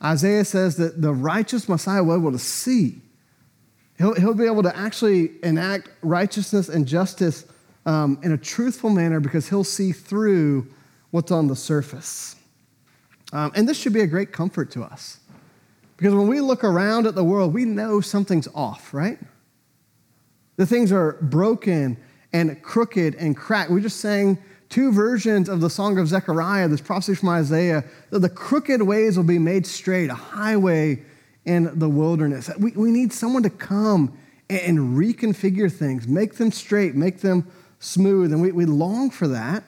Isaiah 0.03 0.45
says 0.45 0.77
that 0.77 1.01
the 1.01 1.13
righteous 1.13 1.69
Messiah 1.69 2.03
will 2.03 2.17
be 2.17 2.23
able 2.23 2.33
to 2.33 2.39
see 2.39 3.01
He'll, 3.99 4.15
he'll 4.15 4.35
be 4.35 4.47
able 4.47 4.63
to 4.65 4.77
actually 4.77 5.33
enact 5.43 5.89
righteousness 6.03 6.69
and 6.69 6.87
justice 6.87 7.45
um, 7.87 8.19
in 8.23 8.33
a 8.33 8.39
truthful 8.39 8.91
manner 8.91 9.21
because 9.21 9.49
he'll 9.49 9.65
see 9.65 9.93
through 9.93 10.67
what's 11.11 11.31
on 11.31 11.47
the 11.47 11.57
surface. 11.57 12.37
Um, 13.33 13.53
and 13.55 13.69
this 13.69 13.79
should 13.79 13.93
be 13.93 14.01
a 14.01 14.07
great 14.07 14.33
comfort 14.33 14.71
to 14.73 14.83
us. 14.83 15.19
Because 15.97 16.15
when 16.15 16.27
we 16.27 16.41
look 16.41 16.65
around 16.65 17.07
at 17.07 17.15
the 17.15 17.23
world, 17.23 17.55
we 17.55 17.65
know 17.65 18.01
something's 18.01 18.49
off, 18.55 18.93
right? 18.93 19.19
The 20.57 20.67
things 20.67 20.91
are 20.91 21.13
broken 21.21 21.97
and 22.35 22.61
crooked 22.63 23.15
and 23.15 23.35
cracked. 23.37 23.71
We 23.71 23.81
just 23.81 24.01
sang 24.01 24.37
two 24.69 24.93
versions 24.93 25.49
of 25.49 25.61
the 25.61 25.71
Song 25.71 25.99
of 25.99 26.09
Zechariah, 26.09 26.67
this 26.67 26.81
prophecy 26.81 27.15
from 27.15 27.29
Isaiah, 27.29 27.85
that 28.11 28.19
the 28.19 28.29
crooked 28.29 28.83
ways 28.83 29.17
will 29.17 29.25
be 29.25 29.39
made 29.39 29.67
straight, 29.67 30.11
a 30.11 30.15
highway 30.15 31.03
in 31.45 31.79
the 31.79 31.89
wilderness. 31.89 32.51
We, 32.59 32.73
we 32.73 32.91
need 32.91 33.13
someone 33.13 33.45
to 33.45 33.51
come 33.51 34.19
and 34.51 34.99
reconfigure 34.99 35.73
things, 35.73 36.09
make 36.09 36.35
them 36.35 36.51
straight, 36.51 36.97
make 36.97 37.21
them 37.21 37.47
smooth. 37.79 38.33
And 38.33 38.43
we, 38.43 38.51
we 38.51 38.65
long 38.67 39.11
for 39.11 39.29
that. 39.29 39.63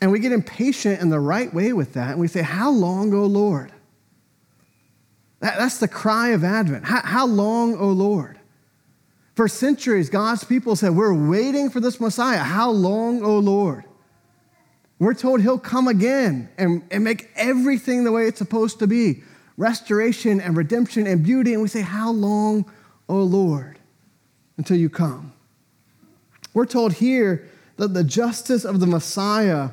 And 0.00 0.10
we 0.10 0.18
get 0.18 0.32
impatient 0.32 1.00
in 1.00 1.08
the 1.08 1.20
right 1.20 1.52
way 1.54 1.72
with 1.72 1.94
that. 1.94 2.10
And 2.10 2.20
we 2.20 2.28
say, 2.28 2.42
How 2.42 2.70
long, 2.70 3.14
O 3.14 3.24
Lord? 3.24 3.72
That, 5.40 5.56
that's 5.56 5.78
the 5.78 5.88
cry 5.88 6.30
of 6.30 6.42
Advent. 6.42 6.84
How, 6.84 7.00
how 7.02 7.26
long, 7.26 7.76
O 7.76 7.88
Lord? 7.88 8.35
For 9.36 9.48
centuries, 9.48 10.08
God's 10.08 10.44
people 10.44 10.76
said, 10.76 10.96
We're 10.96 11.12
waiting 11.12 11.68
for 11.68 11.78
this 11.78 12.00
Messiah. 12.00 12.38
How 12.38 12.70
long, 12.70 13.22
O 13.22 13.38
Lord? 13.38 13.84
We're 14.98 15.12
told 15.12 15.42
he'll 15.42 15.58
come 15.58 15.88
again 15.88 16.48
and, 16.56 16.82
and 16.90 17.04
make 17.04 17.28
everything 17.36 18.04
the 18.04 18.12
way 18.12 18.26
it's 18.26 18.38
supposed 18.38 18.78
to 18.78 18.86
be 18.86 19.22
restoration 19.58 20.40
and 20.40 20.56
redemption 20.56 21.06
and 21.06 21.22
beauty. 21.22 21.52
And 21.52 21.60
we 21.60 21.68
say, 21.68 21.82
How 21.82 22.10
long, 22.10 22.64
O 23.10 23.18
Lord, 23.18 23.78
until 24.56 24.78
you 24.78 24.88
come? 24.88 25.34
We're 26.54 26.64
told 26.64 26.94
here 26.94 27.46
that 27.76 27.92
the 27.92 28.04
justice 28.04 28.64
of 28.64 28.80
the 28.80 28.86
Messiah 28.86 29.68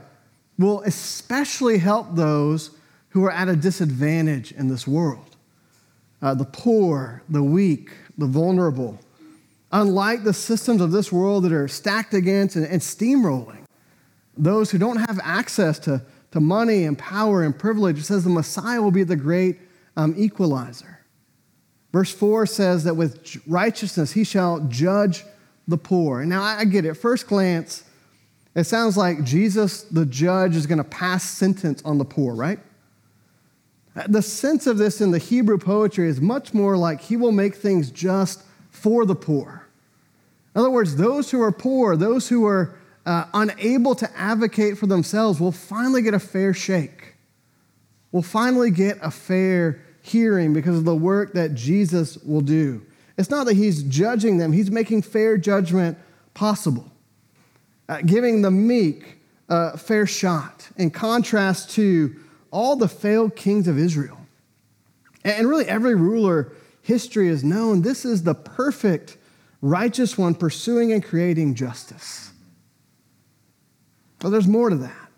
will 0.60 0.82
especially 0.82 1.78
help 1.78 2.16
those 2.16 2.72
who 3.12 3.24
are 3.24 3.32
at 3.32 3.48
a 3.48 3.56
disadvantage 3.56 4.52
in 4.52 4.68
this 4.68 4.86
world 4.86 5.38
uh, 6.22 6.34
the 6.34 6.46
poor, 6.46 7.24
the 7.30 7.44
weak, 7.44 7.92
the 8.18 8.26
vulnerable. 8.26 9.00
Unlike 9.74 10.24
the 10.24 10.34
systems 10.34 10.82
of 10.82 10.92
this 10.92 11.12
world 11.12 11.44
that 11.46 11.52
are 11.52 11.68
stacked 11.68 12.14
against 12.14 12.56
and, 12.56 12.66
and 12.66 12.80
steamrolling, 12.80 13.66
those 14.38 14.70
who 14.70 14.78
don't 14.78 14.98
have 14.98 15.20
access 15.24 15.80
to, 15.80 16.04
to 16.32 16.40
money 16.40 16.84
and 16.84 16.98
power 16.98 17.42
and 17.42 17.58
privilege, 17.58 17.98
it 17.98 18.04
says 18.04 18.24
the 18.24 18.30
Messiah 18.30 18.82
will 18.82 18.92
be 18.92 19.04
the 19.04 19.16
great 19.16 19.60
um, 19.98 20.14
equalizer. 20.16 21.00
Verse 21.92 22.14
4 22.14 22.46
says 22.46 22.84
that 22.84 22.96
with 22.96 23.42
righteousness 23.48 24.12
he 24.12 24.24
shall 24.24 24.60
judge 24.68 25.24
the 25.68 25.78
poor. 25.78 26.22
And 26.22 26.30
now 26.30 26.44
I 26.44 26.66
get 26.66 26.86
it. 26.86 26.90
At 26.90 26.98
first 26.98 27.26
glance, 27.26 27.84
it 28.54 28.66
sounds 28.66 28.96
like 28.96 29.24
Jesus, 29.24 29.82
the 29.84 30.06
judge, 30.06 30.56
is 30.56 30.68
going 30.68 30.78
to 30.78 30.84
pass 30.84 31.24
sentence 31.24 31.82
on 31.84 31.98
the 31.98 32.06
poor, 32.06 32.36
right? 32.36 32.60
The 34.08 34.22
sense 34.22 34.68
of 34.68 34.78
this 34.78 35.02
in 35.02 35.10
the 35.10 35.18
Hebrew 35.18 35.58
poetry 35.58 36.08
is 36.08 36.22
much 36.22 36.54
more 36.54 36.78
like 36.78 37.02
he 37.02 37.18
will 37.18 37.32
make 37.32 37.56
things 37.56 37.90
just 37.90 38.44
for 38.70 39.06
the 39.06 39.16
poor. 39.16 39.63
In 40.56 40.60
other 40.60 40.70
words, 40.70 40.96
those 40.96 41.32
who 41.32 41.42
are 41.42 41.52
poor, 41.52 41.96
those 41.96 42.30
who 42.30 42.46
are 42.46 42.76
uh, 43.06 43.26
unable 43.34 43.96
to 43.96 44.10
advocate 44.18 44.78
for 44.78 44.88
themselves, 44.88 45.40
will 45.40 45.52
finally 45.52 46.02
get 46.02 46.14
a 46.14 46.20
fair 46.20 46.54
shake. 46.54 47.16
Will 48.12 48.22
finally 48.22 48.72
get 48.72 48.98
a 49.02 49.12
fair 49.12 49.82
hearing 50.02 50.54
because 50.54 50.78
of 50.78 50.86
the 50.86 50.96
work 50.96 51.34
that 51.34 51.56
Jesus 51.56 52.18
will 52.18 52.42
do. 52.42 52.86
It's 53.18 53.30
not 53.30 53.46
that 53.46 53.56
he's 53.56 53.84
judging 53.84 54.38
them, 54.38 54.52
he's 54.52 54.72
making 54.72 55.04
fair 55.04 55.38
judgment 55.38 55.98
possible, 56.34 56.92
uh, 57.90 58.02
giving 58.02 58.42
the 58.42 58.52
meek 58.52 59.18
a 59.50 59.78
fair 59.78 60.06
shot, 60.06 60.70
in 60.78 60.90
contrast 60.90 61.72
to 61.72 62.16
all 62.52 62.76
the 62.76 62.88
failed 62.88 63.36
kings 63.36 63.68
of 63.68 63.78
Israel. 63.78 64.20
And 65.24 65.48
really, 65.48 65.66
every 65.66 65.96
ruler 65.96 66.54
history 66.82 67.30
has 67.30 67.44
known 67.44 67.82
this 67.82 68.04
is 68.06 68.24
the 68.24 68.36
perfect, 68.36 69.18
righteous 69.64 70.18
one 70.18 70.36
pursuing 70.36 70.92
and 70.92 71.02
creating 71.02 71.56
justice. 71.56 72.32
But 74.20 74.30
there's 74.30 74.48
more 74.48 74.70
to 74.70 74.76
that. 74.76 75.10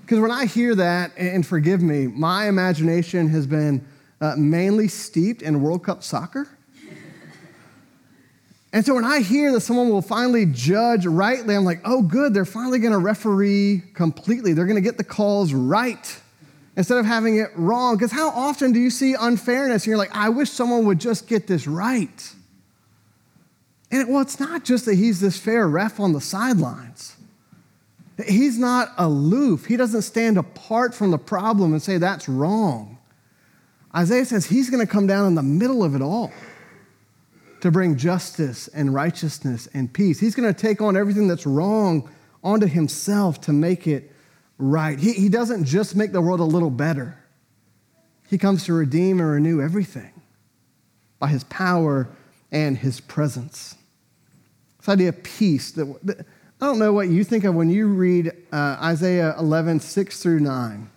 Because 0.00 0.20
when 0.20 0.30
I 0.30 0.46
hear 0.46 0.76
that, 0.76 1.12
and 1.16 1.44
forgive 1.44 1.82
me, 1.82 2.06
my 2.06 2.48
imagination 2.48 3.28
has 3.30 3.46
been 3.48 3.84
uh, 4.20 4.36
mainly 4.36 4.86
steeped 4.86 5.42
in 5.42 5.60
World 5.60 5.84
Cup 5.84 6.02
soccer. 6.02 6.48
And 8.74 8.86
so 8.86 8.94
when 8.94 9.04
I 9.04 9.20
hear 9.20 9.52
that 9.52 9.60
someone 9.60 9.90
will 9.90 10.00
finally 10.00 10.46
judge 10.46 11.04
rightly, 11.04 11.54
I'm 11.54 11.66
like, 11.66 11.82
oh, 11.84 12.00
good, 12.00 12.32
they're 12.32 12.46
finally 12.46 12.78
going 12.78 12.94
to 12.94 12.98
referee 12.98 13.82
completely. 13.92 14.54
They're 14.54 14.64
going 14.64 14.76
to 14.76 14.80
get 14.80 14.96
the 14.96 15.04
calls 15.04 15.52
right 15.52 16.20
instead 16.74 16.96
of 16.96 17.04
having 17.04 17.36
it 17.36 17.50
wrong. 17.54 17.96
Because 17.96 18.12
how 18.12 18.30
often 18.30 18.72
do 18.72 18.80
you 18.80 18.88
see 18.88 19.12
unfairness 19.12 19.82
and 19.82 19.88
you're 19.88 19.98
like, 19.98 20.16
I 20.16 20.30
wish 20.30 20.48
someone 20.48 20.86
would 20.86 21.00
just 21.00 21.28
get 21.28 21.46
this 21.46 21.66
right? 21.66 22.32
And 23.92 24.08
well, 24.08 24.22
it's 24.22 24.40
not 24.40 24.64
just 24.64 24.86
that 24.86 24.94
he's 24.94 25.20
this 25.20 25.36
fair 25.36 25.68
ref 25.68 26.00
on 26.00 26.14
the 26.14 26.20
sidelines. 26.20 27.14
He's 28.26 28.58
not 28.58 28.88
aloof. 28.96 29.66
He 29.66 29.76
doesn't 29.76 30.02
stand 30.02 30.38
apart 30.38 30.94
from 30.94 31.10
the 31.10 31.18
problem 31.18 31.72
and 31.72 31.82
say 31.82 31.98
that's 31.98 32.28
wrong. 32.28 32.98
Isaiah 33.94 34.24
says 34.24 34.46
he's 34.46 34.70
going 34.70 34.84
to 34.84 34.90
come 34.90 35.06
down 35.06 35.26
in 35.26 35.34
the 35.34 35.42
middle 35.42 35.84
of 35.84 35.94
it 35.94 36.00
all 36.00 36.32
to 37.60 37.70
bring 37.70 37.96
justice 37.96 38.68
and 38.68 38.94
righteousness 38.94 39.68
and 39.74 39.92
peace. 39.92 40.18
He's 40.18 40.34
going 40.34 40.52
to 40.52 40.58
take 40.58 40.80
on 40.80 40.96
everything 40.96 41.28
that's 41.28 41.46
wrong 41.46 42.10
onto 42.42 42.66
himself 42.66 43.40
to 43.42 43.52
make 43.52 43.86
it 43.86 44.10
right. 44.58 44.98
He, 44.98 45.12
he 45.12 45.28
doesn't 45.28 45.64
just 45.64 45.94
make 45.94 46.12
the 46.12 46.20
world 46.20 46.40
a 46.40 46.44
little 46.44 46.70
better, 46.70 47.18
he 48.28 48.38
comes 48.38 48.64
to 48.64 48.72
redeem 48.72 49.20
and 49.20 49.28
renew 49.28 49.60
everything 49.60 50.12
by 51.18 51.28
his 51.28 51.44
power 51.44 52.08
and 52.50 52.78
his 52.78 52.98
presence. 52.98 53.76
This 54.82 54.88
idea 54.88 55.10
of 55.10 55.22
peace 55.22 55.70
that, 55.72 55.96
that 56.04 56.26
I 56.60 56.66
don't 56.66 56.80
know 56.80 56.92
what 56.92 57.08
you 57.08 57.22
think 57.22 57.44
of 57.44 57.54
when 57.54 57.70
you 57.70 57.86
read 57.86 58.32
uh, 58.50 58.78
Isaiah 58.82 59.36
11, 59.38 59.78
6 59.78 60.20
through 60.20 60.40
9. 60.40 60.90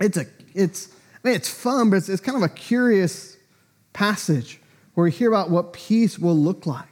It's, 0.00 0.16
a, 0.16 0.26
it's, 0.52 0.88
I 1.24 1.28
mean, 1.28 1.36
it's 1.36 1.48
fun, 1.48 1.90
but 1.90 1.98
it's, 1.98 2.08
it's 2.08 2.20
kind 2.20 2.36
of 2.36 2.42
a 2.42 2.52
curious 2.52 3.36
passage 3.92 4.60
where 4.94 5.04
we 5.04 5.12
hear 5.12 5.28
about 5.28 5.48
what 5.48 5.72
peace 5.72 6.18
will 6.18 6.36
look 6.36 6.66
like. 6.66 6.88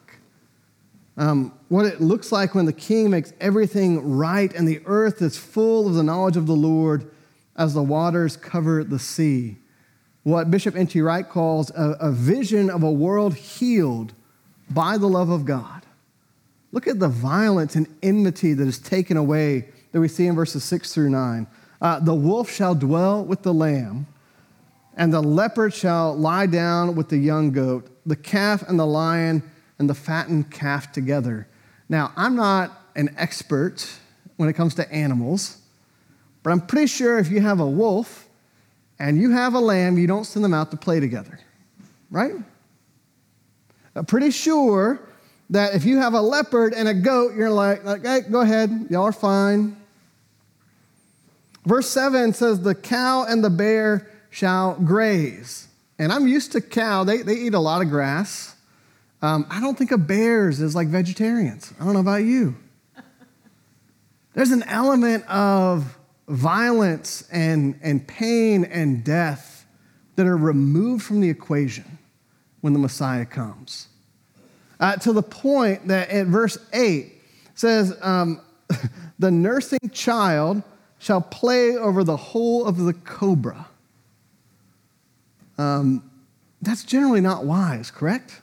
Um, 1.17 1.59
what 1.69 1.87
it 1.87 2.00
looks 2.00 2.31
like 2.31 2.55
when 2.55 2.67
the 2.67 2.73
king 2.73 3.11
makes 3.11 3.33
everything 3.41 4.17
right 4.17 4.55
and 4.55 4.69
the 4.69 4.81
earth 4.87 5.21
is 5.23 5.37
full 5.37 5.88
of 5.88 5.95
the 5.95 6.05
knowledge 6.05 6.37
of 6.37 6.47
the 6.47 6.55
Lord 6.55 7.11
as 7.57 7.75
the 7.75 7.83
waters 7.83 8.37
cover 8.37 8.85
the 8.85 9.00
sea. 9.00 9.57
What 10.23 10.52
Bishop 10.52 10.76
N.T. 10.76 11.00
Wright 11.00 11.29
calls 11.29 11.71
a, 11.71 11.97
a 11.99 12.12
vision 12.12 12.71
of 12.71 12.85
a 12.85 12.93
world 12.93 13.35
healed 13.35 14.12
by 14.71 14.99
the 14.99 15.09
love 15.09 15.29
of 15.29 15.45
God. 15.45 15.82
Look 16.73 16.87
at 16.87 16.99
the 16.99 17.09
violence 17.09 17.76
and 17.76 17.87
enmity 18.02 18.55
that 18.55 18.67
is 18.67 18.79
taken 18.79 19.17
away 19.17 19.69
that 19.93 20.00
we 20.00 20.09
see 20.09 20.26
in 20.26 20.35
verses 20.35 20.64
6 20.64 20.93
through 20.93 21.11
9. 21.11 21.47
Uh, 21.81 22.00
the 22.00 22.14
wolf 22.14 22.50
shall 22.50 22.75
dwell 22.75 23.25
with 23.25 23.43
the 23.43 23.52
lamb, 23.52 24.07
and 24.97 25.12
the 25.12 25.21
leopard 25.21 25.75
shall 25.75 26.17
lie 26.17 26.47
down 26.47 26.97
with 26.97 27.09
the 27.09 27.19
young 27.19 27.52
goat 27.52 27.88
the 28.05 28.17
calf 28.17 28.62
and 28.69 28.81
the 28.81 28.87
lion 28.87 29.43
and 29.79 29.88
the 29.88 29.95
fattened 29.95 30.50
calf 30.50 30.91
together. 30.93 31.47
Now, 31.88 32.12
I'm 32.17 32.35
not 32.35 32.73
an 32.97 33.14
expert 33.17 33.88
when 34.37 34.49
it 34.49 34.55
comes 34.55 34.75
to 34.75 34.93
animals, 34.93 35.59
but 36.43 36.50
I'm 36.50 36.61
pretty 36.61 36.88
sure 36.88 37.19
if 37.19 37.31
you 37.31 37.41
have 37.41 37.61
a 37.61 37.67
wolf 37.67 38.29
and 38.99 39.21
you 39.21 39.31
have 39.31 39.55
a 39.55 39.61
lamb, 39.61 39.99
you 39.99 40.07
don't 40.07 40.25
send 40.25 40.45
them 40.45 40.55
out 40.55 40.71
to 40.73 40.76
play 40.76 41.00
together, 41.00 41.38
right? 42.11 42.35
I'm 43.95 44.07
pretty 44.07 44.31
sure 44.31 45.00
that 45.52 45.75
if 45.75 45.85
you 45.85 45.99
have 45.99 46.14
a 46.14 46.21
leopard 46.21 46.73
and 46.73 46.88
a 46.88 46.94
goat, 46.94 47.35
you're 47.37 47.50
like, 47.50 47.85
go 48.30 48.40
ahead, 48.40 48.87
y'all 48.88 49.04
are 49.04 49.12
fine. 49.12 49.76
Verse 51.66 51.88
7 51.90 52.32
says, 52.32 52.61
The 52.61 52.75
cow 52.75 53.25
and 53.28 53.44
the 53.44 53.50
bear 53.50 54.11
shall 54.30 54.75
graze. 54.75 55.68
And 55.99 56.11
I'm 56.11 56.26
used 56.26 56.52
to 56.52 56.62
cow, 56.62 57.04
they, 57.04 57.18
they 57.18 57.35
eat 57.35 57.52
a 57.52 57.61
lot 57.61 57.82
of 57.82 57.90
grass. 57.90 58.56
Um, 59.21 59.47
I 59.50 59.61
don't 59.61 59.76
think 59.76 59.92
of 59.92 60.06
bears 60.06 60.61
as 60.61 60.75
like 60.75 60.88
vegetarians. 60.88 61.73
I 61.78 61.85
don't 61.85 61.92
know 61.92 62.00
about 62.00 62.25
you. 62.25 62.56
There's 64.32 64.50
an 64.52 64.62
element 64.62 65.26
of 65.28 65.99
violence 66.26 67.28
and, 67.30 67.78
and 67.82 68.09
pain 68.09 68.64
and 68.64 69.04
death 69.04 69.66
that 70.16 70.26
are 70.26 70.37
removed 70.37 71.04
from 71.04 71.21
the 71.21 71.28
equation 71.28 71.99
when 72.62 72.73
the 72.73 72.78
Messiah 72.78 73.26
comes. 73.26 73.88
Uh, 74.83 74.97
to 74.97 75.12
the 75.12 75.23
point 75.23 75.87
that 75.87 76.11
at 76.11 76.27
verse 76.27 76.59
8 76.73 77.12
says, 77.55 77.97
um, 78.03 78.41
The 79.21 79.31
nursing 79.31 79.91
child 79.93 80.65
shall 80.99 81.21
play 81.21 81.77
over 81.77 82.03
the 82.03 82.17
hole 82.17 82.67
of 82.67 82.79
the 82.79 82.93
cobra. 82.93 83.69
Um, 85.57 86.11
that's 86.61 86.83
generally 86.83 87.21
not 87.21 87.45
wise, 87.45 87.93
correct? 87.93 88.41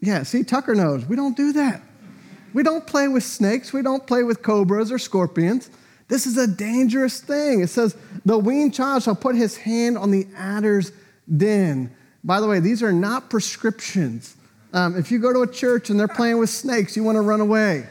Yeah, 0.00 0.22
see, 0.22 0.42
Tucker 0.42 0.74
knows. 0.74 1.04
We 1.04 1.16
don't 1.16 1.36
do 1.36 1.52
that. 1.52 1.82
We 2.54 2.62
don't 2.62 2.86
play 2.86 3.08
with 3.08 3.22
snakes. 3.22 3.74
We 3.74 3.82
don't 3.82 4.06
play 4.06 4.22
with 4.22 4.42
cobras 4.42 4.90
or 4.90 4.98
scorpions. 4.98 5.68
This 6.08 6.26
is 6.26 6.38
a 6.38 6.46
dangerous 6.46 7.20
thing. 7.20 7.60
It 7.60 7.68
says, 7.68 7.94
The 8.24 8.38
weaned 8.38 8.72
child 8.72 9.02
shall 9.02 9.14
put 9.14 9.36
his 9.36 9.58
hand 9.58 9.98
on 9.98 10.10
the 10.10 10.26
adder's 10.34 10.92
den. 11.36 11.94
By 12.24 12.40
the 12.40 12.46
way, 12.46 12.58
these 12.58 12.82
are 12.82 12.92
not 12.92 13.28
prescriptions. 13.28 14.36
Um, 14.72 14.96
if 14.96 15.10
you 15.10 15.18
go 15.18 15.32
to 15.32 15.42
a 15.42 15.52
church 15.52 15.90
and 15.90 15.98
they're 15.98 16.06
playing 16.06 16.38
with 16.38 16.50
snakes, 16.50 16.96
you 16.96 17.02
want 17.02 17.16
to 17.16 17.22
run 17.22 17.40
away. 17.40 17.86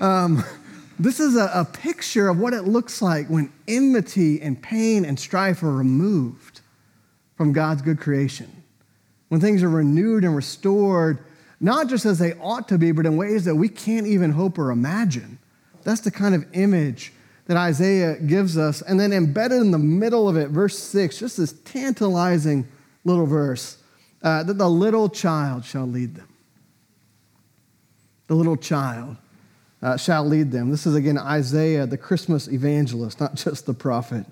Um, 0.00 0.42
this 0.98 1.20
is 1.20 1.36
a, 1.36 1.50
a 1.54 1.64
picture 1.64 2.28
of 2.28 2.38
what 2.38 2.54
it 2.54 2.62
looks 2.62 3.02
like 3.02 3.26
when 3.28 3.52
enmity 3.68 4.40
and 4.40 4.60
pain 4.60 5.04
and 5.04 5.18
strife 5.18 5.62
are 5.62 5.72
removed 5.72 6.60
from 7.36 7.52
God's 7.52 7.82
good 7.82 8.00
creation. 8.00 8.50
When 9.28 9.40
things 9.40 9.62
are 9.62 9.68
renewed 9.68 10.24
and 10.24 10.34
restored, 10.34 11.18
not 11.60 11.88
just 11.88 12.06
as 12.06 12.18
they 12.18 12.32
ought 12.34 12.68
to 12.68 12.78
be, 12.78 12.92
but 12.92 13.04
in 13.04 13.16
ways 13.16 13.44
that 13.44 13.54
we 13.54 13.68
can't 13.68 14.06
even 14.06 14.30
hope 14.30 14.58
or 14.58 14.70
imagine. 14.70 15.38
That's 15.82 16.00
the 16.00 16.10
kind 16.10 16.34
of 16.34 16.46
image 16.54 17.12
that 17.46 17.58
Isaiah 17.58 18.18
gives 18.18 18.56
us. 18.56 18.80
And 18.80 18.98
then 18.98 19.12
embedded 19.12 19.60
in 19.60 19.70
the 19.70 19.78
middle 19.78 20.28
of 20.28 20.36
it, 20.36 20.48
verse 20.48 20.78
6, 20.78 21.18
just 21.18 21.36
this 21.36 21.52
tantalizing 21.64 22.66
little 23.04 23.26
verse 23.26 23.76
uh, 24.22 24.42
that 24.42 24.58
the 24.58 24.68
little 24.68 25.08
child 25.08 25.64
shall 25.64 25.86
lead 25.86 26.14
them. 26.14 26.28
The 28.26 28.34
little 28.34 28.56
child 28.56 29.16
uh, 29.82 29.96
shall 29.96 30.24
lead 30.24 30.52
them. 30.52 30.70
This 30.70 30.86
is 30.86 30.94
again 30.94 31.18
Isaiah, 31.18 31.86
the 31.86 31.98
Christmas 31.98 32.48
evangelist, 32.48 33.20
not 33.20 33.34
just 33.34 33.66
the 33.66 33.74
prophet. 33.74 34.26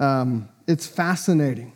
Um, 0.00 0.48
it's 0.66 0.86
fascinating. 0.86 1.72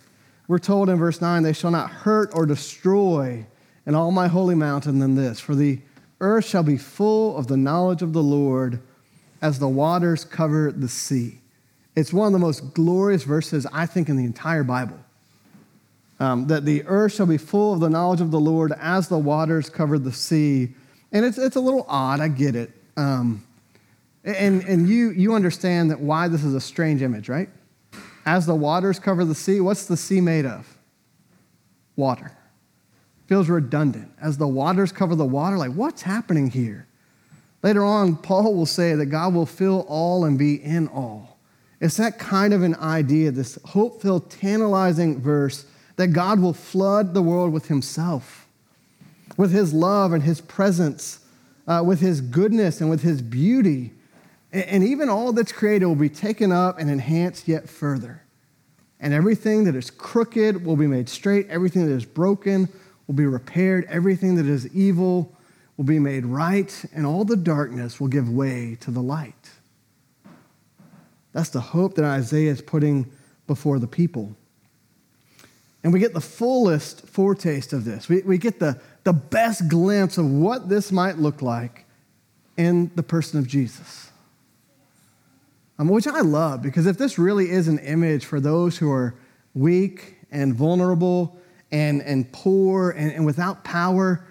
We're 0.49 0.59
told 0.59 0.89
in 0.89 0.99
verse 0.99 1.21
9, 1.21 1.43
they 1.43 1.53
shall 1.53 1.71
not 1.71 1.91
hurt 1.91 2.31
or 2.35 2.45
destroy 2.45 3.47
in 3.87 3.95
all 3.95 4.11
my 4.11 4.29
holy 4.29 4.55
mountain 4.55 4.99
than 4.99 5.15
this, 5.15 5.39
for 5.39 5.55
the 5.55 5.79
earth 6.21 6.45
shall 6.45 6.62
be 6.62 6.77
full 6.77 7.37
of 7.37 7.47
the 7.47 7.57
knowledge 7.57 8.03
of 8.03 8.12
the 8.12 8.23
Lord 8.23 8.81
as 9.41 9.59
the 9.59 9.69
waters 9.69 10.25
cover 10.25 10.73
the 10.73 10.89
sea. 10.89 11.39
It's 11.95 12.12
one 12.12 12.27
of 12.27 12.33
the 12.33 12.39
most 12.39 12.75
glorious 12.75 13.25
verses, 13.25 13.67
I 13.73 13.87
think, 13.87 14.09
in 14.09 14.17
the 14.17 14.25
entire 14.25 14.65
Bible. 14.65 14.99
Um, 16.21 16.47
that 16.49 16.67
the 16.67 16.85
earth 16.85 17.15
shall 17.15 17.27
be 17.27 17.39
full 17.39 17.73
of 17.73 17.81
the 17.81 17.89
knowledge 17.89 18.21
of 18.21 18.31
the 18.31 18.39
Lord 18.39 18.73
as 18.79 19.09
the 19.09 19.19
waters 19.19 19.71
cover 19.71 19.99
the 19.99 20.12
sea. 20.12 20.75
And 21.12 21.25
it's, 21.25 21.39
it's 21.39 21.57
a 21.57 21.61
little 21.61 21.87
odd, 21.89 22.21
I 22.21 22.29
get 22.29 22.55
it. 22.55 22.71
Um, 22.97 23.43
and 24.23 24.62
and 24.65 24.89
you, 24.89 25.11
you 25.11 25.35
understand 25.35 25.91
that 25.91 26.00
why 26.00 26.29
this 26.29 26.45
is 26.45 26.55
a 26.55 26.61
strange 26.61 27.00
image, 27.03 27.29
right? 27.29 27.49
As 28.27 28.45
the 28.45 28.55
waters 28.55 28.99
cover 28.99 29.25
the 29.25 29.35
sea, 29.35 29.61
what's 29.61 29.87
the 29.87 29.97
sea 29.97 30.21
made 30.21 30.45
of? 30.45 30.77
Water. 31.97 32.37
Feels 33.27 33.49
redundant. 33.49 34.12
As 34.21 34.37
the 34.37 34.47
waters 34.47 34.93
cover 34.93 35.15
the 35.15 35.25
water, 35.25 35.57
like 35.57 35.73
what's 35.73 36.03
happening 36.03 36.50
here? 36.50 36.87
Later 37.62 37.85
on, 37.85 38.17
Paul 38.17 38.55
will 38.55 38.67
say 38.67 38.95
that 38.95 39.07
God 39.07 39.35
will 39.35 39.47
fill 39.47 39.87
all 39.89 40.25
and 40.25 40.39
be 40.39 40.62
in 40.62 40.89
all. 40.89 41.39
It's 41.81 41.97
that 41.97 42.19
kind 42.19 42.53
of 42.53 42.62
an 42.62 42.75
idea, 42.77 43.31
this 43.31 43.59
hope 43.65 44.03
filled, 44.03 44.31
tantalizing 44.31 45.21
verse 45.21 45.65
that 46.00 46.14
God 46.14 46.40
will 46.40 46.54
flood 46.54 47.12
the 47.12 47.21
world 47.21 47.52
with 47.52 47.66
Himself, 47.66 48.49
with 49.37 49.52
His 49.52 49.75
love 49.75 50.14
and 50.14 50.23
His 50.23 50.40
presence, 50.40 51.19
uh, 51.69 51.83
with 51.85 52.00
His 52.00 52.23
goodness 52.23 52.80
and 52.80 52.88
with 52.88 53.02
His 53.02 53.21
beauty. 53.21 53.92
And 54.50 54.83
even 54.83 55.11
all 55.11 55.35
that's 55.35 55.52
created 55.52 55.85
will 55.85 55.95
be 55.95 56.09
taken 56.09 56.52
up 56.52 56.78
and 56.78 56.88
enhanced 56.88 57.47
yet 57.47 57.69
further. 57.69 58.23
And 58.99 59.12
everything 59.12 59.64
that 59.64 59.75
is 59.75 59.90
crooked 59.90 60.64
will 60.64 60.76
be 60.76 60.87
made 60.87 61.07
straight, 61.07 61.47
everything 61.50 61.87
that 61.87 61.92
is 61.92 62.07
broken 62.07 62.71
will 63.07 63.14
be 63.14 63.26
repaired, 63.26 63.87
everything 63.90 64.37
that 64.37 64.47
is 64.47 64.75
evil 64.75 65.37
will 65.76 65.85
be 65.85 65.99
made 65.99 66.25
right, 66.25 66.83
and 66.95 67.04
all 67.04 67.26
the 67.26 67.37
darkness 67.37 68.00
will 68.00 68.09
give 68.09 68.30
way 68.30 68.78
to 68.80 68.90
the 68.90 69.02
light. 69.02 69.50
That's 71.33 71.50
the 71.50 71.61
hope 71.61 71.95
that 71.97 72.07
Isaiah 72.07 72.52
is 72.52 72.62
putting 72.62 73.12
before 73.47 73.78
the 73.78 73.87
people. 73.87 74.35
And 75.82 75.92
we 75.92 75.99
get 75.99 76.12
the 76.12 76.20
fullest 76.20 77.06
foretaste 77.06 77.72
of 77.72 77.84
this. 77.84 78.08
We, 78.08 78.20
we 78.22 78.38
get 78.38 78.58
the, 78.58 78.80
the 79.04 79.12
best 79.12 79.68
glimpse 79.68 80.18
of 80.18 80.30
what 80.30 80.68
this 80.68 80.92
might 80.92 81.18
look 81.18 81.40
like 81.40 81.87
in 82.56 82.90
the 82.94 83.02
person 83.02 83.38
of 83.38 83.46
Jesus. 83.46 84.10
Um, 85.78 85.88
which 85.88 86.06
I 86.06 86.20
love 86.20 86.60
because 86.60 86.84
if 86.84 86.99
this 86.99 87.18
really 87.18 87.50
is 87.50 87.66
an 87.66 87.78
image 87.78 88.26
for 88.26 88.38
those 88.38 88.76
who 88.76 88.92
are 88.92 89.14
weak 89.54 90.18
and 90.30 90.54
vulnerable 90.54 91.38
and, 91.73 92.02
and 92.02 92.30
poor 92.32 92.90
and, 92.90 93.10
and 93.12 93.25
without 93.25 93.64
power, 93.64 94.26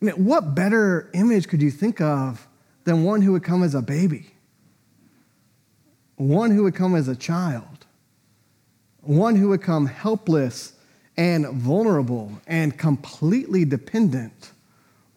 I 0.00 0.04
mean, 0.06 0.24
what 0.24 0.54
better 0.54 1.10
image 1.12 1.48
could 1.48 1.60
you 1.60 1.70
think 1.70 2.00
of 2.00 2.48
than 2.84 3.04
one 3.04 3.20
who 3.20 3.32
would 3.32 3.44
come 3.44 3.62
as 3.62 3.74
a 3.74 3.82
baby? 3.82 4.30
One 6.16 6.50
who 6.50 6.62
would 6.62 6.74
come 6.74 6.94
as 6.94 7.08
a 7.08 7.16
child. 7.16 7.84
One 9.02 9.36
who 9.36 9.50
would 9.50 9.60
come 9.60 9.84
helpless 9.84 10.72
and 11.16 11.48
vulnerable 11.48 12.32
and 12.46 12.76
completely 12.78 13.64
dependent 13.64 14.52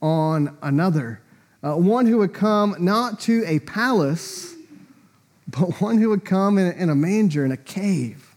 on 0.01 0.57
another. 0.61 1.21
Uh, 1.61 1.75
one 1.75 2.05
who 2.05 2.17
would 2.19 2.33
come 2.33 2.75
not 2.79 3.19
to 3.19 3.43
a 3.45 3.59
palace, 3.59 4.55
but 5.47 5.81
one 5.81 5.97
who 5.97 6.09
would 6.09 6.25
come 6.25 6.57
in, 6.57 6.71
in 6.73 6.89
a 6.89 6.95
manger, 6.95 7.45
in 7.45 7.51
a 7.51 7.57
cave, 7.57 8.35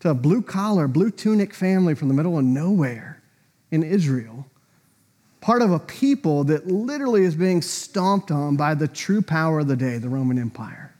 to 0.00 0.10
a 0.10 0.14
blue 0.14 0.42
collar, 0.42 0.86
blue 0.86 1.10
tunic 1.10 1.52
family 1.52 1.94
from 1.94 2.08
the 2.08 2.14
middle 2.14 2.38
of 2.38 2.44
nowhere 2.44 3.22
in 3.70 3.82
Israel 3.82 4.46
part 5.40 5.62
of 5.62 5.70
a 5.70 5.78
people 5.78 6.44
that 6.44 6.66
literally 6.66 7.24
is 7.24 7.34
being 7.34 7.62
stomped 7.62 8.30
on 8.30 8.56
by 8.56 8.74
the 8.74 8.86
true 8.86 9.22
power 9.22 9.60
of 9.60 9.68
the 9.68 9.76
day, 9.76 9.98
the 9.98 10.08
Roman 10.08 10.38
Empire. 10.38 10.94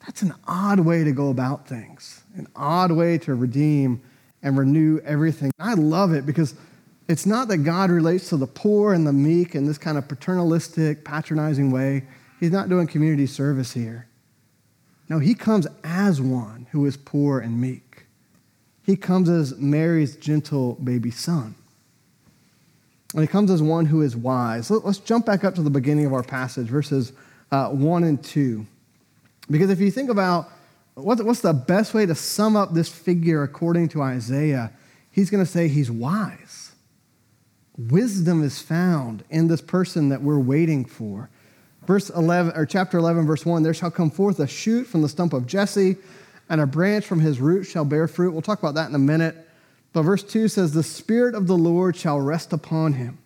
That's 0.00 0.22
an 0.22 0.34
odd 0.46 0.80
way 0.80 1.04
to 1.04 1.12
go 1.12 1.30
about 1.30 1.68
things, 1.68 2.22
an 2.34 2.48
odd 2.56 2.90
way 2.90 3.18
to 3.18 3.34
redeem 3.34 4.02
and 4.42 4.56
renew 4.56 5.00
everything. 5.00 5.52
I 5.58 5.74
love 5.74 6.12
it 6.12 6.26
because 6.26 6.54
it's 7.08 7.26
not 7.26 7.48
that 7.48 7.58
God 7.58 7.90
relates 7.90 8.28
to 8.28 8.36
the 8.36 8.46
poor 8.46 8.94
and 8.94 9.06
the 9.06 9.12
meek 9.12 9.54
in 9.54 9.66
this 9.66 9.78
kind 9.78 9.98
of 9.98 10.08
paternalistic, 10.08 11.04
patronizing 11.04 11.70
way. 11.70 12.04
He's 12.38 12.52
not 12.52 12.68
doing 12.68 12.86
community 12.86 13.26
service 13.26 13.72
here. 13.72 14.06
No, 15.08 15.18
he 15.18 15.34
comes 15.34 15.66
as 15.82 16.20
one 16.20 16.68
who 16.70 16.86
is 16.86 16.96
poor 16.96 17.40
and 17.40 17.60
meek. 17.60 18.06
He 18.84 18.96
comes 18.96 19.28
as 19.28 19.56
Mary's 19.56 20.16
gentle 20.16 20.74
baby 20.74 21.10
son. 21.10 21.54
And 23.12 23.22
he 23.22 23.26
comes 23.26 23.50
as 23.50 23.60
one 23.60 23.86
who 23.86 24.02
is 24.02 24.16
wise. 24.16 24.70
Let's 24.70 24.98
jump 24.98 25.26
back 25.26 25.42
up 25.42 25.56
to 25.56 25.62
the 25.62 25.70
beginning 25.70 26.06
of 26.06 26.12
our 26.12 26.22
passage, 26.22 26.68
verses 26.68 27.12
uh, 27.50 27.70
1 27.70 28.04
and 28.04 28.22
2. 28.22 28.64
Because 29.50 29.70
if 29.70 29.80
you 29.80 29.90
think 29.90 30.10
about 30.10 30.48
what's 31.02 31.40
the 31.40 31.52
best 31.52 31.94
way 31.94 32.06
to 32.06 32.14
sum 32.14 32.56
up 32.56 32.72
this 32.72 32.88
figure 32.88 33.42
according 33.42 33.88
to 33.90 34.02
Isaiah, 34.02 34.72
he's 35.10 35.30
going 35.30 35.44
to 35.44 35.50
say 35.50 35.68
he's 35.68 35.90
wise. 35.90 36.72
Wisdom 37.76 38.42
is 38.42 38.60
found 38.60 39.24
in 39.30 39.48
this 39.48 39.60
person 39.60 40.10
that 40.10 40.22
we're 40.22 40.38
waiting 40.38 40.84
for. 40.84 41.30
Verse 41.86 42.10
11, 42.10 42.56
or 42.56 42.66
chapter 42.66 42.98
11, 42.98 43.26
verse 43.26 43.46
1 43.46 43.62
there 43.62 43.74
shall 43.74 43.90
come 43.90 44.10
forth 44.10 44.38
a 44.38 44.46
shoot 44.46 44.86
from 44.86 45.02
the 45.02 45.08
stump 45.08 45.32
of 45.32 45.46
Jesse, 45.46 45.96
and 46.48 46.60
a 46.60 46.66
branch 46.66 47.06
from 47.06 47.20
his 47.20 47.40
root 47.40 47.64
shall 47.64 47.84
bear 47.84 48.06
fruit. 48.06 48.32
We'll 48.32 48.42
talk 48.42 48.58
about 48.58 48.74
that 48.74 48.88
in 48.88 48.94
a 48.94 48.98
minute. 48.98 49.48
But 49.92 50.02
verse 50.02 50.22
2 50.22 50.48
says, 50.48 50.72
The 50.72 50.82
Spirit 50.82 51.34
of 51.34 51.46
the 51.46 51.56
Lord 51.56 51.96
shall 51.96 52.20
rest 52.20 52.52
upon 52.52 52.94
him 52.94 53.18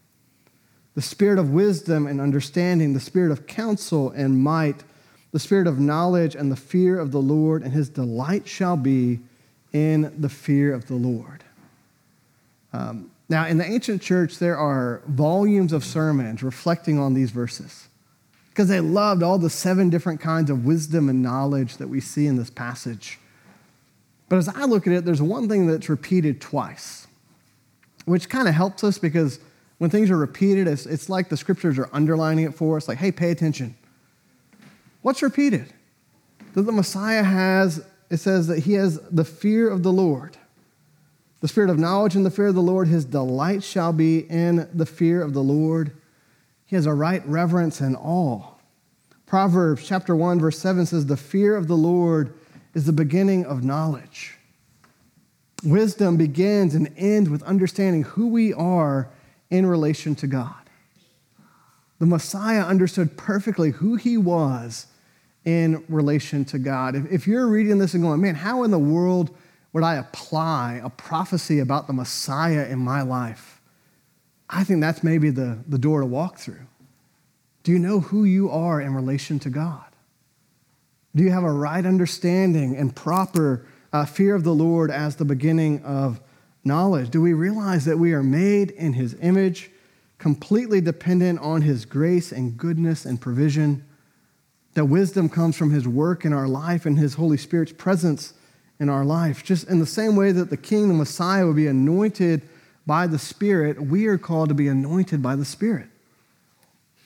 the 0.95 1.03
Spirit 1.03 1.39
of 1.39 1.51
wisdom 1.51 2.07
and 2.07 2.21
understanding, 2.21 2.95
the 2.95 3.01
Spirit 3.01 3.33
of 3.33 3.47
counsel 3.47 4.11
and 4.13 4.39
might, 4.39 4.85
the 5.35 5.41
Spirit 5.41 5.67
of 5.67 5.81
knowledge 5.81 6.37
and 6.37 6.53
the 6.53 6.57
fear 6.57 6.97
of 6.97 7.11
the 7.11 7.21
Lord, 7.21 7.65
and 7.65 7.73
his 7.73 7.89
delight 7.89 8.47
shall 8.47 8.77
be 8.77 9.19
in 9.73 10.15
the 10.17 10.29
fear 10.29 10.73
of 10.73 10.87
the 10.87 10.95
Lord. 10.95 11.43
Um, 12.73 13.11
now, 13.29 13.45
in 13.49 13.59
the 13.59 13.65
ancient 13.65 14.01
church, 14.01 14.39
there 14.39 14.57
are 14.57 15.03
volumes 15.09 15.73
of 15.73 15.85
sermons 15.85 16.45
reflecting 16.45 17.01
on 17.01 17.15
these 17.15 17.33
verses 17.33 17.89
because 18.51 18.69
they 18.69 18.79
loved 18.79 19.25
all 19.25 19.37
the 19.37 19.51
seven 19.51 19.91
different 19.91 20.21
kinds 20.21 20.51
of 20.51 20.65
wisdom 20.65 21.09
and 21.09 21.21
knowledge 21.21 21.79
that 21.79 21.89
we 21.89 22.01
see 22.01 22.29
in 22.29 22.37
this 22.37 22.51
passage. 22.51 23.19
But 24.29 24.37
as 24.37 24.49
I 24.49 24.67
look 24.67 24.87
at 24.87 24.93
it, 24.93 25.05
there's 25.05 25.21
one 25.21 25.49
thing 25.49 25.67
that's 25.67 25.89
repeated 25.89 26.41
twice, 26.41 27.09
which 28.05 28.29
kind 28.29 28.47
of 28.47 28.55
helps 28.55 28.85
us 28.85 28.99
because 28.99 29.41
when 29.79 29.91
things 29.91 30.13
are 30.13 30.17
repeated, 30.17 30.69
it's, 30.69 30.87
it's 30.87 31.09
like 31.09 31.29
the 31.29 31.37
scriptures 31.37 31.77
are 31.77 31.91
underlining 31.93 32.45
it 32.45 32.55
for 32.55 32.77
us, 32.77 32.87
like, 32.87 32.99
hey, 32.99 33.11
pay 33.11 33.33
attention. 33.33 33.75
What's 35.05 35.23
repeated? 35.23 35.71
That 36.55 36.63
the 36.63 36.73
Messiah 36.73 37.23
has, 37.23 37.85
it 38.09 38.17
says 38.17 38.47
that 38.47 38.61
he 38.61 38.73
has 38.73 38.99
the 39.11 39.27
fear 39.27 39.69
of 39.69 39.83
the 39.83 39.93
Lord. 39.93 40.39
The 41.43 41.49
spirit 41.49 41.69
of 41.69 41.79
knowledge 41.79 42.17
and 42.17 42.25
the 42.25 42.31
fear 42.31 42.47
of 42.47 42.55
the 42.55 42.63
Lord, 42.63 42.89
his 42.89 43.05
delight 43.05 43.63
shall 43.63 43.93
be 43.93 44.21
in 44.21 44.67
the 44.73 44.87
fear 44.87 45.21
of 45.21 45.35
the 45.35 45.43
Lord. 45.43 45.93
He 46.65 46.75
has 46.75 46.87
a 46.87 46.95
right 46.95 47.23
reverence 47.27 47.83
and 47.83 47.99
awe. 48.01 48.55
Proverbs 49.27 49.87
chapter 49.87 50.17
1, 50.17 50.41
verse 50.41 50.59
7 50.59 50.87
says, 50.87 51.05
The 51.05 51.19
fear 51.19 51.55
of 51.55 51.69
the 51.69 51.77
Lord 51.77 52.33
is 52.73 52.87
the 52.87 52.93
beginning 52.93 53.45
of 53.45 53.63
knowledge. 53.63 54.39
Wisdom 55.63 56.17
begins 56.17 56.75
and 56.75 56.91
ends 56.97 57.29
with 57.29 57.43
understanding 57.43 58.05
who 58.05 58.29
we 58.29 58.55
are 58.55 59.11
in 59.51 59.67
relation 59.67 60.15
to 60.15 60.27
God. 60.27 60.55
The 61.99 62.07
Messiah 62.07 62.63
understood 62.63 63.19
perfectly 63.19 63.73
who 63.73 63.97
he 63.97 64.17
was 64.17 64.87
in 65.45 65.85
relation 65.89 66.45
to 66.47 66.59
God. 66.59 66.95
If, 67.11 67.27
you're 67.27 67.47
reading 67.47 67.79
this 67.79 67.95
and 67.95 68.03
going, 68.03 68.21
man, 68.21 68.35
how 68.35 68.63
in 68.63 68.71
the 68.71 68.79
world 68.79 69.35
would 69.73 69.83
I 69.83 69.97
apply 69.97 70.81
a 70.83 70.89
prophecy 70.89 71.59
about 71.59 71.87
the 71.87 71.93
Messiah 71.93 72.67
in 72.67 72.79
my 72.79 73.03
life? 73.03 73.61
I 74.49 74.65
think 74.65 74.81
that's 74.81 75.03
maybe 75.03 75.31
the, 75.31 75.59
the 75.69 75.79
door 75.79 76.01
to 76.01 76.07
walk 76.07 76.39
through. 76.39 76.67
Do 77.63 77.73
you 77.73 77.79
know 77.79 78.01
who 78.01 78.25
you 78.25 78.51
are 78.51 78.81
in 78.81 78.95
relation 78.95 79.39
to 79.41 79.51
God? 79.51 79.85
Do 81.15 81.23
you 81.23 81.31
have 81.31 81.45
a 81.45 81.53
right 81.53 81.85
understanding 81.85 82.77
and 82.77 82.95
proper 82.95 83.67
uh, 83.93 84.05
fear 84.05 84.35
of 84.35 84.45
the 84.45 84.55
Lord 84.55 84.91
as 84.91 85.17
the 85.17 85.25
beginning 85.25 85.83
of 85.83 86.21
knowledge? 86.65 87.11
Do 87.11 87.21
we 87.21 87.33
realize 87.33 87.85
that 87.85 87.99
we 87.99 88.13
are 88.13 88.23
made 88.23 88.71
in 88.73 88.95
His 88.95 89.17
image, 89.21 89.71
completely 90.19 90.81
dependent 90.81 91.39
on 91.41 91.63
His 91.63 91.85
grace 91.85 92.33
and 92.33 92.57
goodness 92.57 93.05
and 93.05 93.21
provision? 93.21 93.85
That 94.75 94.87
wisdom 94.87 95.29
comes 95.29 95.57
from 95.57 95.71
his 95.71 95.87
work 95.87 96.25
in 96.25 96.33
our 96.33 96.49
life 96.49 96.85
and 96.85 96.99
his 96.99 97.15
Holy 97.15 97.37
Spirit's 97.37 97.73
presence 97.73 98.35
in 98.81 98.89
our 98.89 99.05
life. 99.05 99.45
Just 99.45 99.69
in 99.69 99.79
the 99.79 99.87
same 99.87 100.17
way 100.17 100.33
that 100.33 100.51
the 100.51 100.57
King, 100.57 100.89
the 100.89 100.95
Messiah, 100.95 101.47
would 101.47 101.57
be 101.57 101.69
anointed 101.69 102.43
by 102.87 103.07
the 103.07 103.19
Spirit, 103.19 103.81
we 103.81 104.07
are 104.07 104.19
called 104.19 104.49
to 104.49 104.55
be 104.55 104.69
anointed 104.69 105.23
by 105.23 105.37
the 105.37 105.45
Spirit 105.45 105.87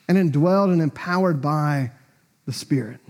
and 0.09 0.17
indwelled 0.17 0.73
and 0.73 0.81
empowered 0.81 1.43
by 1.43 1.93
the 2.47 2.53
Spirit. 2.53 3.01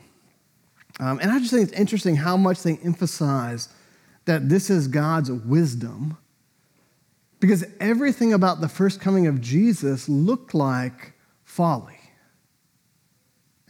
Um, 1.00 1.20
and 1.20 1.30
I 1.30 1.38
just 1.38 1.52
think 1.52 1.68
it's 1.68 1.78
interesting 1.78 2.16
how 2.16 2.36
much 2.36 2.62
they 2.62 2.76
emphasize 2.78 3.68
that 4.24 4.48
this 4.48 4.68
is 4.68 4.88
God's 4.88 5.30
wisdom 5.30 6.18
because 7.40 7.64
everything 7.78 8.32
about 8.32 8.60
the 8.60 8.68
first 8.68 9.00
coming 9.00 9.26
of 9.28 9.40
Jesus 9.40 10.08
looked 10.08 10.54
like 10.54 11.12
folly 11.44 11.97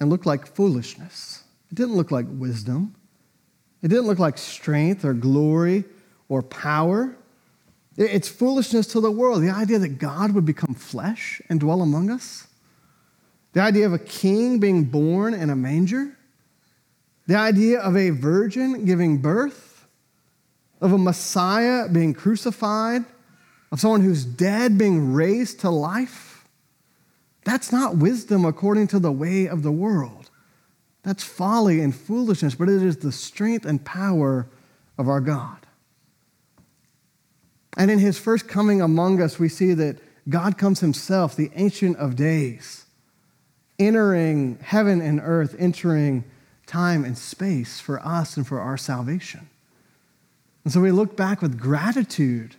and 0.01 0.11
looked 0.11 0.27
like 0.27 0.47
foolishness. 0.47 1.43
It 1.71 1.75
didn't 1.75 1.97
look 1.97 2.11
like 2.11 2.27
wisdom. 2.29 2.95
It 3.83 3.89
didn't 3.89 4.07
look 4.07 4.19
like 4.19 4.39
strength 4.39 5.05
or 5.05 5.13
glory 5.13 5.85
or 6.29 6.43
power. 6.43 7.17
It's 7.97 8.29
foolishness 8.29 8.87
to 8.89 9.01
the 9.01 9.11
world. 9.11 9.43
The 9.43 9.51
idea 9.51 9.79
that 9.79 9.99
God 9.99 10.33
would 10.33 10.45
become 10.45 10.75
flesh 10.75 11.43
and 11.49 11.59
dwell 11.59 11.83
among 11.83 12.11
us. 12.11 12.47
The 13.53 13.61
idea 13.61 13.87
of 13.87 13.93
a 13.93 13.99
king 13.99 14.61
being 14.61 14.85
born 14.85 15.35
in 15.35 15.51
a 15.51 15.57
manger. 15.57 16.17
The 17.27 17.37
idea 17.37 17.81
of 17.81 17.97
a 17.97 18.11
virgin 18.11 18.85
giving 18.85 19.19
birth. 19.19 19.87
Of 20.81 20.93
a 20.93 20.99
Messiah 20.99 21.89
being 21.89 22.15
crucified. 22.15 23.05
Of 23.73 23.81
someone 23.81 24.03
who's 24.03 24.25
dead 24.25 24.79
being 24.79 25.13
raised 25.13 25.61
to 25.61 25.71
life. 25.71 26.28
That's 27.49 27.73
not 27.73 27.97
wisdom 27.97 28.45
according 28.45 28.89
to 28.89 28.99
the 28.99 29.11
way 29.11 29.49
of 29.49 29.63
the 29.63 29.73
world. 29.73 30.31
That's 31.03 31.25
folly 31.25 31.81
and 31.81 31.97
foolishness, 31.97 32.55
but 32.55 32.69
it 32.69 32.83
is 32.83 32.99
the 32.99 33.11
strength 33.11 33.65
and 33.65 33.83
power 33.83 34.47
of 34.99 35.09
our 35.09 35.23
God. 35.23 35.57
And 37.75 37.91
in 37.91 38.01
his 38.01 38.19
first 38.19 38.49
coming 38.49 38.83
among 38.83 39.23
us, 39.23 39.39
we 39.39 39.49
see 39.49 39.73
that 39.73 39.97
God 40.29 40.59
comes 40.59 40.81
himself, 40.81 41.37
the 41.37 41.51
Ancient 41.55 41.97
of 41.97 42.17
Days, 42.17 42.85
entering 43.79 44.59
heaven 44.61 45.01
and 45.01 45.19
earth, 45.19 45.57
entering 45.59 46.25
time 46.67 47.03
and 47.03 47.17
space 47.17 47.81
for 47.81 47.99
us 48.07 48.37
and 48.37 48.47
for 48.47 48.61
our 48.61 48.77
salvation. 48.77 49.49
And 50.65 50.73
so 50.75 50.83
we 50.83 50.91
look 50.91 51.17
back 51.17 51.41
with 51.41 51.59
gratitude 51.59 52.57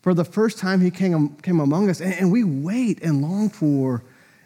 for 0.00 0.14
the 0.14 0.24
first 0.24 0.58
time 0.58 0.80
he 0.80 0.90
came, 0.90 1.36
came 1.36 1.60
among 1.60 1.88
us, 1.88 2.00
and 2.00 2.32
we 2.32 2.42
wait 2.42 3.00
and 3.04 3.22
long 3.22 3.48
for 3.48 4.02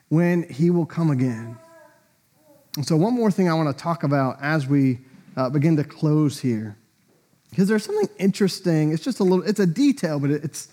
when 0.09 0.49
he 0.49 0.71
will 0.71 0.87
come 0.87 1.11
again. 1.11 1.57
And 2.77 2.87
so, 2.87 2.97
one 2.97 3.15
more 3.15 3.31
thing 3.31 3.49
I 3.49 3.55
want 3.55 3.75
to 3.77 3.83
talk 3.83 4.03
about 4.03 4.37
as 4.41 4.67
we 4.67 4.99
uh, 5.37 5.51
begin 5.51 5.77
to 5.77 5.85
close 5.85 6.39
here, 6.39 6.77
because 7.51 7.69
there's 7.69 7.85
something 7.85 8.09
interesting. 8.19 8.93
It's 8.93 9.03
just 9.03 9.21
a 9.21 9.25
little, 9.25 9.45
it's 9.45 9.61
a 9.61 9.67
detail, 9.67 10.21
but 10.21 10.31
it's, 10.31 10.69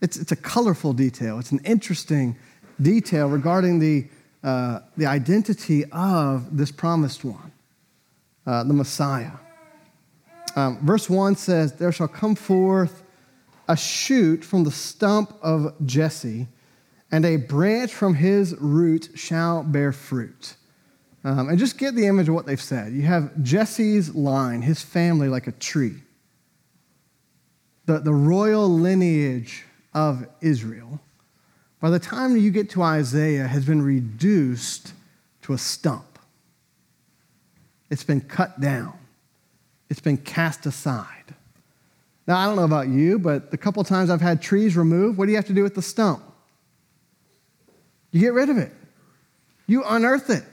it's, 0.00 0.16
it's 0.16 0.32
a 0.32 0.36
colorful 0.36 0.92
detail. 0.92 1.38
It's 1.38 1.52
an 1.52 1.60
interesting 1.64 2.36
detail 2.80 3.28
regarding 3.28 3.78
the, 3.78 4.06
uh, 4.42 4.80
the 4.96 5.06
identity 5.06 5.84
of 5.92 6.56
this 6.56 6.70
promised 6.70 7.24
one, 7.24 7.52
uh, 8.46 8.64
the 8.64 8.74
Messiah. 8.74 9.32
Um, 10.54 10.84
verse 10.84 11.08
1 11.08 11.36
says, 11.36 11.72
There 11.74 11.92
shall 11.92 12.08
come 12.08 12.34
forth 12.34 13.02
a 13.68 13.76
shoot 13.76 14.44
from 14.44 14.64
the 14.64 14.70
stump 14.70 15.34
of 15.42 15.74
Jesse 15.86 16.48
and 17.12 17.26
a 17.26 17.36
branch 17.36 17.92
from 17.92 18.14
his 18.14 18.56
root 18.58 19.10
shall 19.14 19.62
bear 19.62 19.92
fruit. 19.92 20.56
Um, 21.24 21.50
and 21.50 21.58
just 21.58 21.78
get 21.78 21.94
the 21.94 22.06
image 22.06 22.28
of 22.28 22.34
what 22.34 22.46
they've 22.46 22.60
said. 22.60 22.92
You 22.94 23.02
have 23.02 23.30
Jesse's 23.42 24.14
line, 24.14 24.62
his 24.62 24.82
family 24.82 25.28
like 25.28 25.46
a 25.46 25.52
tree, 25.52 26.02
the, 27.84 27.98
the 27.98 28.12
royal 28.12 28.68
lineage 28.68 29.64
of 29.94 30.26
Israel. 30.40 31.00
By 31.80 31.90
the 31.90 32.00
time 32.00 32.36
you 32.36 32.50
get 32.50 32.70
to 32.70 32.82
Isaiah, 32.82 33.46
has 33.46 33.66
been 33.66 33.82
reduced 33.82 34.94
to 35.42 35.52
a 35.52 35.58
stump. 35.58 36.18
It's 37.90 38.04
been 38.04 38.22
cut 38.22 38.60
down. 38.60 38.98
It's 39.90 40.00
been 40.00 40.16
cast 40.16 40.64
aside. 40.64 41.34
Now, 42.26 42.38
I 42.38 42.46
don't 42.46 42.56
know 42.56 42.64
about 42.64 42.88
you, 42.88 43.18
but 43.18 43.50
the 43.50 43.58
couple 43.58 43.84
times 43.84 44.08
I've 44.08 44.20
had 44.20 44.40
trees 44.40 44.76
removed, 44.76 45.18
what 45.18 45.26
do 45.26 45.32
you 45.32 45.36
have 45.36 45.46
to 45.46 45.52
do 45.52 45.62
with 45.62 45.74
the 45.74 45.82
stump? 45.82 46.22
You 48.12 48.20
get 48.20 48.34
rid 48.34 48.50
of 48.50 48.58
it. 48.58 48.72
You 49.66 49.82
unearth 49.84 50.30
it. 50.30 50.44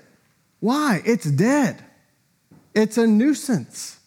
Why? 0.59 1.01
It's 1.05 1.29
dead. 1.29 1.83
It's 2.73 2.97
a 2.97 3.05
nuisance. 3.05 3.99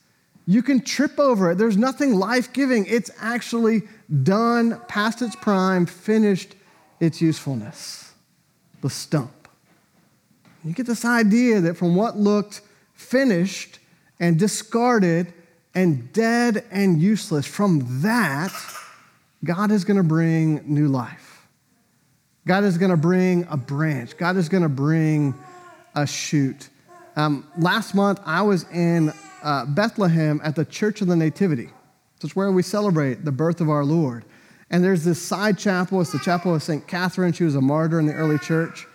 You 0.47 0.63
can 0.63 0.81
trip 0.81 1.21
over 1.21 1.53
it. 1.53 1.59
There's 1.59 1.77
nothing 1.77 2.15
life 2.15 2.53
giving. 2.53 2.87
It's 2.87 3.11
actually 3.21 3.83
done, 4.23 4.81
past 4.89 5.23
its 5.23 5.37
prime, 5.37 5.87
finished 5.87 6.55
its 6.99 7.21
usefulness. 7.21 8.13
The 8.81 8.91
stump. 8.91 9.49
You 10.65 10.73
get 10.73 10.87
this 10.87 11.05
idea 11.05 11.61
that 11.61 11.77
from 11.77 11.95
what 11.95 12.17
looked 12.17 12.63
finished 12.95 13.79
and 14.19 14.39
discarded 14.39 15.33
and 15.75 16.13
dead 16.13 16.65
and 16.71 17.01
useless, 17.01 17.47
from 17.47 18.03
that, 18.03 18.53
God 19.45 19.71
is 19.71 19.85
going 19.85 19.97
to 19.97 20.03
bring 20.03 20.63
new 20.67 20.89
life. 20.89 21.32
God 22.47 22.65
is 22.65 22.77
going 22.77 22.91
to 22.91 22.97
bring 22.97 23.47
a 23.51 23.57
branch. 23.57 24.17
God 24.17 24.37
is 24.37 24.49
going 24.49 24.65
to 24.65 24.69
bring 24.69 25.35
a 25.95 26.07
shoot. 26.07 26.69
Um, 27.15 27.47
last 27.57 27.95
month, 27.95 28.21
I 28.25 28.43
was 28.43 28.65
in 28.71 29.13
uh, 29.43 29.67
Bethlehem 29.67 30.41
at 30.43 30.57
the 30.57 30.65
Church 30.65 31.01
of 31.03 31.09
the 31.09 31.17
Nativity. 31.17 31.71
It's 32.21 32.35
where 32.35 32.51
we 32.51 32.63
celebrate 32.63 33.25
the 33.25 33.33
birth 33.33 33.61
of 33.61 33.69
our 33.69 33.85
Lord. 33.85 34.25
And 34.71 34.83
there's 34.83 35.05
this 35.05 35.21
side 35.21 35.59
chapel. 35.59 36.01
It's 36.01 36.13
the 36.13 36.19
chapel 36.19 36.55
of 36.55 36.63
St. 36.63 36.87
Catherine. 36.87 37.33
She 37.33 37.45
was 37.45 37.55
a 37.55 37.61
martyr 37.61 38.01
in 38.01 38.07
the 38.07 38.15
early 38.15 38.39
church. 38.39 38.87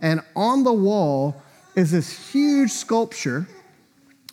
And 0.00 0.20
on 0.36 0.62
the 0.62 0.72
wall 0.72 1.42
is 1.74 1.90
this 1.90 2.32
huge 2.32 2.70
sculpture. 2.70 3.48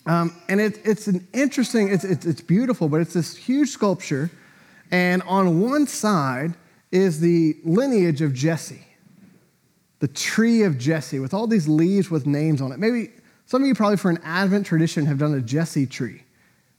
Um, 0.06 0.36
and 0.48 0.60
it, 0.60 0.80
it's 0.84 1.06
an 1.06 1.26
interesting, 1.32 1.88
it's, 1.88 2.04
it's, 2.04 2.26
it's 2.26 2.40
beautiful, 2.40 2.88
but 2.88 3.00
it's 3.00 3.14
this 3.14 3.36
huge 3.36 3.70
sculpture. 3.70 4.30
And 4.90 5.22
on 5.22 5.60
one 5.60 5.86
side, 5.86 6.54
is 6.92 7.20
the 7.20 7.56
lineage 7.64 8.20
of 8.20 8.34
Jesse, 8.34 8.84
the 10.00 10.08
tree 10.08 10.62
of 10.62 10.78
Jesse, 10.78 11.18
with 11.18 11.34
all 11.34 11.46
these 11.46 11.68
leaves 11.68 12.10
with 12.10 12.26
names 12.26 12.60
on 12.60 12.72
it. 12.72 12.78
Maybe 12.78 13.10
some 13.46 13.62
of 13.62 13.68
you, 13.68 13.74
probably 13.74 13.96
for 13.96 14.10
an 14.10 14.20
Advent 14.24 14.66
tradition, 14.66 15.06
have 15.06 15.18
done 15.18 15.34
a 15.34 15.40
Jesse 15.40 15.86
tree, 15.86 16.22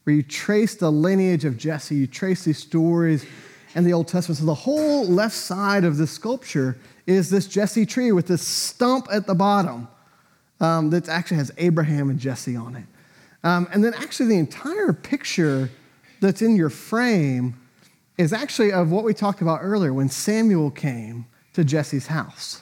where 0.04 0.15
you 0.15 0.24
trace 0.24 0.76
the 0.76 0.91
lineage 0.91 1.45
of 1.45 1.58
Jesse, 1.58 1.95
you 1.95 2.08
trace 2.08 2.43
these 2.43 2.58
stories 2.58 3.26
in 3.76 3.84
the 3.84 3.93
Old 3.93 4.08
Testament. 4.08 4.39
So 4.39 4.45
the 4.45 4.54
whole 4.54 5.06
left 5.06 5.36
side 5.36 5.84
of 5.84 5.97
this 5.97 6.12
sculpture 6.12 6.78
is 7.06 7.30
this 7.30 7.47
Jesse 7.47 7.86
tree 7.86 8.12
with 8.12 8.28
this 8.28 8.45
stump 8.45 9.08
at 9.12 9.28
the 9.28 9.36
bottom 9.36 9.88
um, 10.60 10.89
that 10.91 11.10
actually 11.10 11.38
has 11.38 11.52
Abraham 11.58 12.10
and 12.10 12.19
Jesse 12.19 12.56
on 12.56 12.76
it. 12.76 12.86
Um, 13.43 13.67
and 13.74 13.84
then 13.84 13.93
actually 13.93 14.28
the 14.28 14.38
entire 14.38 14.93
picture 14.93 15.69
that's 16.19 16.41
in 16.41 16.56
your 16.56 16.69
frame 16.69 17.56
is 18.22 18.32
actually 18.32 18.72
of 18.72 18.92
what 18.92 19.04
we 19.04 19.16
talked 19.16 19.42
about 19.42 19.62
earlier 19.64 19.92
when 19.92 20.08
Samuel 20.08 20.70
came 20.70 21.26
to 21.54 21.64
Jesse's 21.64 22.06
house. 22.06 22.62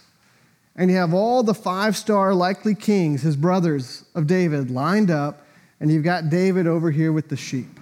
And 0.78 0.90
you 0.90 0.96
have 0.96 1.14
all 1.14 1.44
the 1.44 1.54
five 1.54 1.98
star 1.98 2.34
likely 2.34 2.74
kings, 2.74 3.24
his 3.24 3.36
brothers 3.36 4.06
of 4.16 4.26
David, 4.26 4.72
lined 4.72 5.12
up, 5.12 5.46
and 5.82 5.92
you've 5.92 6.06
got 6.06 6.30
David 6.30 6.66
over 6.66 6.92
here 6.92 7.12
with 7.12 7.28
the 7.28 7.36
sheep. 7.36 7.78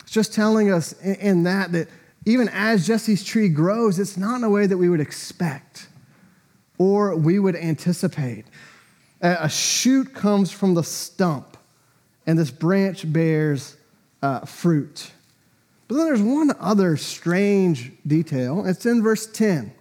It's 0.00 0.10
just 0.10 0.32
telling 0.32 0.72
us 0.72 0.94
in 1.02 1.42
that 1.42 1.72
that 1.72 1.88
even 2.24 2.48
as 2.48 2.86
Jesse's 2.86 3.22
tree 3.22 3.50
grows, 3.50 3.98
it's 3.98 4.16
not 4.16 4.36
in 4.36 4.44
a 4.44 4.50
way 4.50 4.66
that 4.66 4.78
we 4.78 4.88
would 4.88 5.00
expect 5.00 5.88
or 6.78 7.14
we 7.14 7.38
would 7.38 7.56
anticipate. 7.56 8.46
A 9.20 9.50
shoot 9.50 10.14
comes 10.14 10.50
from 10.50 10.72
the 10.72 10.84
stump, 10.84 11.58
and 12.26 12.38
this 12.38 12.50
branch 12.50 13.12
bears 13.12 13.76
uh, 14.22 14.46
fruit. 14.46 15.10
But 15.88 15.96
then 15.96 16.06
there's 16.06 16.22
one 16.22 16.52
other 16.60 16.98
strange 16.98 17.92
detail. 18.06 18.64
It's 18.66 18.84
in 18.84 19.02
verse 19.02 19.26
10. 19.26 19.72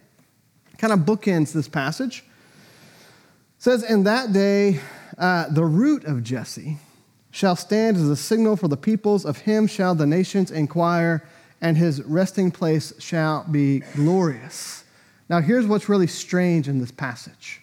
Kind 0.78 0.94
of 0.94 1.00
bookends 1.00 1.52
this 1.52 1.68
passage. 1.68 2.24
It 3.58 3.64
says, 3.64 3.84
In 3.84 4.06
that 4.06 4.32
day, 4.32 4.80
uh, 5.18 5.50
the 5.50 5.66
root 5.66 6.06
of 6.06 6.24
Jesse 6.24 6.78
shall 7.30 7.58
stand 7.58 7.98
as 7.98 8.10
a 8.10 8.16
signal 8.16 8.56
for 8.56 8.70
the 8.70 8.78
peoples. 8.78 9.26
Of 9.26 9.40
him 9.40 9.68
shall 9.68 9.96
the 9.96 10.08
nations 10.08 10.50
inquire, 10.50 11.28
and 11.60 11.76
his 11.76 12.02
resting 12.04 12.52
place 12.52 12.94
shall 13.00 13.44
be 13.44 13.80
glorious. 13.94 14.86
Now, 15.30 15.42
here's 15.42 15.68
what's 15.68 15.90
really 15.90 16.08
strange 16.08 16.70
in 16.70 16.80
this 16.80 16.92
passage 16.92 17.62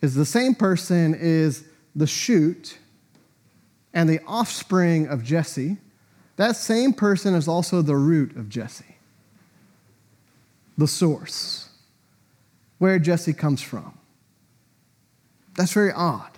is 0.00 0.14
the 0.14 0.24
same 0.24 0.54
person 0.54 1.14
is 1.14 1.64
the 1.94 2.06
shoot 2.06 2.78
and 3.92 4.08
the 4.08 4.20
offspring 4.26 5.06
of 5.06 5.22
Jesse 5.22 5.76
that 6.36 6.56
same 6.56 6.92
person 6.92 7.34
is 7.34 7.46
also 7.46 7.82
the 7.82 7.96
root 7.96 8.36
of 8.36 8.48
Jesse, 8.48 8.96
the 10.78 10.88
source, 10.88 11.68
where 12.78 12.98
Jesse 12.98 13.32
comes 13.32 13.60
from. 13.62 13.98
That's 15.56 15.72
very 15.72 15.92
odd. 15.92 16.30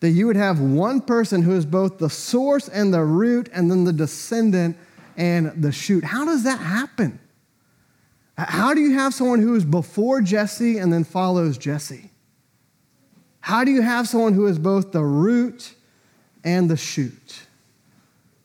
that 0.00 0.10
you 0.10 0.26
would 0.26 0.36
have 0.36 0.60
one 0.60 1.00
person 1.00 1.42
who 1.42 1.54
is 1.56 1.66
both 1.66 1.98
the 1.98 2.10
source 2.10 2.68
and 2.68 2.94
the 2.94 3.02
root, 3.02 3.48
and 3.52 3.70
then 3.70 3.84
the 3.84 3.92
descendant 3.92 4.76
and 5.16 5.50
the 5.60 5.72
shoot. 5.72 6.04
How 6.04 6.24
does 6.24 6.44
that 6.44 6.60
happen? 6.60 7.18
How 8.36 8.72
do 8.74 8.80
you 8.80 8.94
have 8.94 9.12
someone 9.12 9.40
who 9.40 9.56
is 9.56 9.64
before 9.64 10.20
Jesse 10.20 10.78
and 10.78 10.92
then 10.92 11.02
follows 11.02 11.58
Jesse? 11.58 12.10
How 13.40 13.64
do 13.64 13.72
you 13.72 13.82
have 13.82 14.06
someone 14.06 14.34
who 14.34 14.46
is 14.46 14.58
both 14.58 14.92
the 14.92 15.02
root 15.02 15.74
and 16.44 16.70
the 16.70 16.76
shoot, 16.76 17.46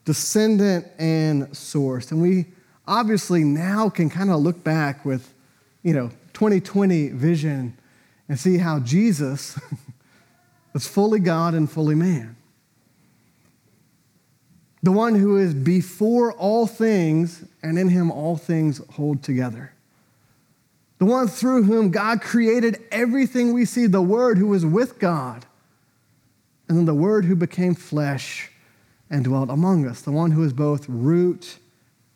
descendant 0.06 0.88
and 0.98 1.56
source? 1.56 2.12
And 2.12 2.22
we 2.22 2.46
obviously 2.88 3.44
now 3.44 3.89
can 3.89 4.10
kind 4.10 4.30
of 4.30 4.39
look 4.39 4.63
back 4.63 5.06
with, 5.06 5.34
you 5.82 5.94
know, 5.94 6.10
2020 6.34 7.10
vision 7.10 7.78
and 8.28 8.39
see 8.39 8.58
how 8.58 8.80
Jesus 8.80 9.60
was 10.74 10.88
fully 10.88 11.20
God 11.20 11.54
and 11.54 11.70
fully 11.70 11.96
man. 11.96 12.36
The 14.82 14.92
one 14.92 15.16
who 15.16 15.38
is 15.38 15.54
before 15.54 16.34
all 16.34 16.68
things, 16.68 17.46
and 17.62 17.80
in 17.80 17.88
him 17.88 18.12
all 18.12 18.36
things 18.36 18.82
hold 18.92 19.24
together. 19.24 19.74
The 21.00 21.06
one 21.06 21.28
through 21.28 21.63
whom 21.63 21.89
God 21.89 22.22
created 22.22 22.82
everything 22.92 23.54
we 23.54 23.63
see, 23.63 23.88
the 23.88 24.02
Word 24.02 24.38
who 24.38 24.48
was 24.48 24.66
with 24.66 25.00
God, 25.00 25.46
and 26.68 26.78
then 26.78 26.86
the 26.86 26.94
Word 26.94 27.26
who 27.26 27.36
became 27.36 27.76
flesh 27.76 28.50
and 29.13 29.23
dwelt 29.23 29.52
among 29.52 29.88
us, 29.88 30.02
the 30.02 30.12
one 30.12 30.32
who 30.32 30.43
is 30.43 30.54
both 30.54 30.89
root 30.89 31.60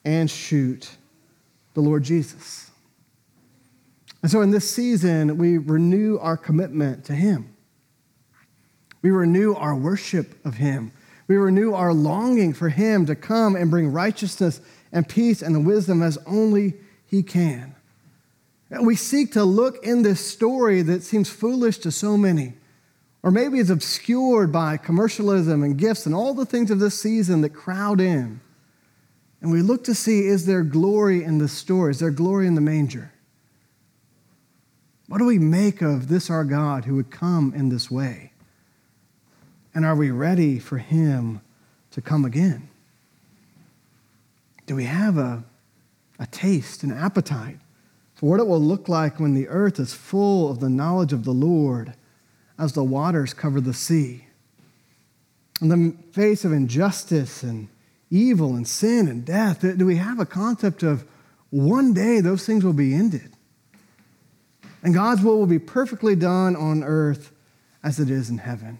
and 0.03 0.31
shoot, 0.31 0.89
the 1.75 1.79
Lord 1.79 2.03
Jesus. 2.03 2.71
And 4.23 4.31
so 4.31 4.41
in 4.41 4.49
this 4.49 4.69
season, 4.69 5.38
we 5.38 5.60
renew 5.60 6.17
our 6.17 6.36
commitment 6.36 7.05
to 7.05 7.13
Him. 7.13 7.55
We 9.03 9.12
renew 9.12 9.53
our 9.53 9.75
worship 9.75 10.43
of 10.43 10.55
Him. 10.55 10.91
We 11.27 11.36
renew 11.36 11.73
our 11.73 11.93
longing 11.93 12.51
for 12.53 12.69
Him 12.69 13.05
to 13.05 13.15
come 13.15 13.55
and 13.55 13.69
bring 13.69 13.91
righteousness 13.91 14.60
and 14.91 15.07
peace 15.07 15.43
and 15.43 15.53
the 15.53 15.60
wisdom 15.60 16.01
as 16.01 16.17
only 16.25 16.73
He 17.05 17.21
can. 17.21 17.75
And 18.71 18.88
we 18.88 18.95
seek 18.95 19.33
to 19.33 19.43
look 19.43 19.86
in 19.86 20.01
this 20.01 20.25
story 20.25 20.81
that 20.81 21.03
seems 21.03 21.29
foolish 21.29 21.77
to 21.79 21.91
so 21.91 22.17
many, 22.17 22.55
or 23.23 23.32
maybe 23.32 23.60
is 23.60 23.69
obscured 23.69 24.51
by 24.51 24.77
commercialism 24.77 25.63
and 25.63 25.77
gifts 25.77 26.06
and 26.06 26.13
all 26.13 26.34
the 26.34 26.45
things 26.45 26.71
of 26.71 26.80
this 26.80 26.99
season 26.99 27.41
that 27.41 27.49
crowd 27.49 27.99
in. 27.99 28.39
And 29.41 29.51
we 29.51 29.62
look 29.62 29.84
to 29.86 29.95
see 29.95 30.27
is 30.27 30.45
there 30.45 30.63
glory 30.63 31.23
in 31.23 31.38
the 31.38 31.47
story? 31.47 31.91
Is 31.91 31.99
there 31.99 32.12
glory 32.12 32.47
in 32.47 32.56
the 32.56 32.62
manger? 32.62 33.12
What 35.08 35.19
do 35.19 35.25
we 35.25 35.39
make 35.39 35.82
of 35.82 36.10
this 36.10 36.30
our 36.30 36.43
God 36.43 36.86
who 36.86 36.95
would 36.95 37.12
come 37.12 37.53
in 37.56 37.69
this 37.69 37.89
way? 37.89 38.34
And 39.73 39.86
are 39.86 39.95
we 39.95 40.12
ready 40.12 40.60
for 40.60 40.77
him 40.77 41.41
to 41.91 42.01
come 42.01 42.25
again? 42.25 42.69
Do 44.65 44.75
we 44.75 44.84
have 44.84 45.17
a, 45.17 45.43
a 46.19 46.27
taste, 46.27 46.84
an 46.84 46.91
appetite 46.91 47.60
for 48.15 48.30
what 48.30 48.39
it 48.39 48.47
will 48.47 48.60
look 48.60 48.89
like 48.89 49.19
when 49.19 49.34
the 49.34 49.47
earth 49.47 49.80
is 49.80 49.93
full 49.93 50.49
of 50.51 50.60
the 50.60 50.69
knowledge 50.69 51.13
of 51.13 51.23
the 51.23 51.32
Lord 51.32 51.93
as 52.58 52.74
the 52.74 52.84
waters 52.84 53.34
cover 53.34 53.62
the 53.62 53.74
sea? 53.74 54.26
In 55.62 55.70
the 55.70 55.96
face 56.12 56.46
of 56.46 56.52
injustice 56.52 57.43
and 57.43 57.67
evil 58.10 58.56
and 58.56 58.67
sin 58.67 59.08
and 59.08 59.26
death, 59.26 59.62
do 59.62 59.86
we 59.86 59.98
have 59.98 60.20
a 60.20 60.26
concept 60.26 60.84
of 60.84 61.06
one 61.50 61.93
day 61.93 62.20
those 62.20 62.46
things 62.46 62.63
will 62.63 62.74
be 62.74 62.93
ended? 62.93 63.32
And 64.84 64.93
God's 64.93 65.22
will 65.22 65.39
will 65.39 65.48
be 65.48 65.60
perfectly 65.60 66.15
done 66.15 66.56
on 66.56 66.84
earth 66.84 67.32
as 67.84 68.00
it 68.00 68.10
is 68.10 68.30
in 68.30 68.38
heaven. 68.38 68.80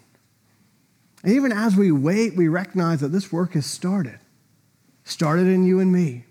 And 1.24 1.34
even 1.34 1.52
as 1.52 1.76
we 1.76 1.92
wait, 1.92 2.36
we 2.36 2.48
recognize 2.48 3.02
that 3.02 3.10
this 3.10 3.32
work 3.32 3.54
has 3.54 3.66
started. 3.66 4.20
Started 5.04 5.48
in 5.48 5.66
you 5.66 5.80
and 5.80 5.92
me. 5.92 6.26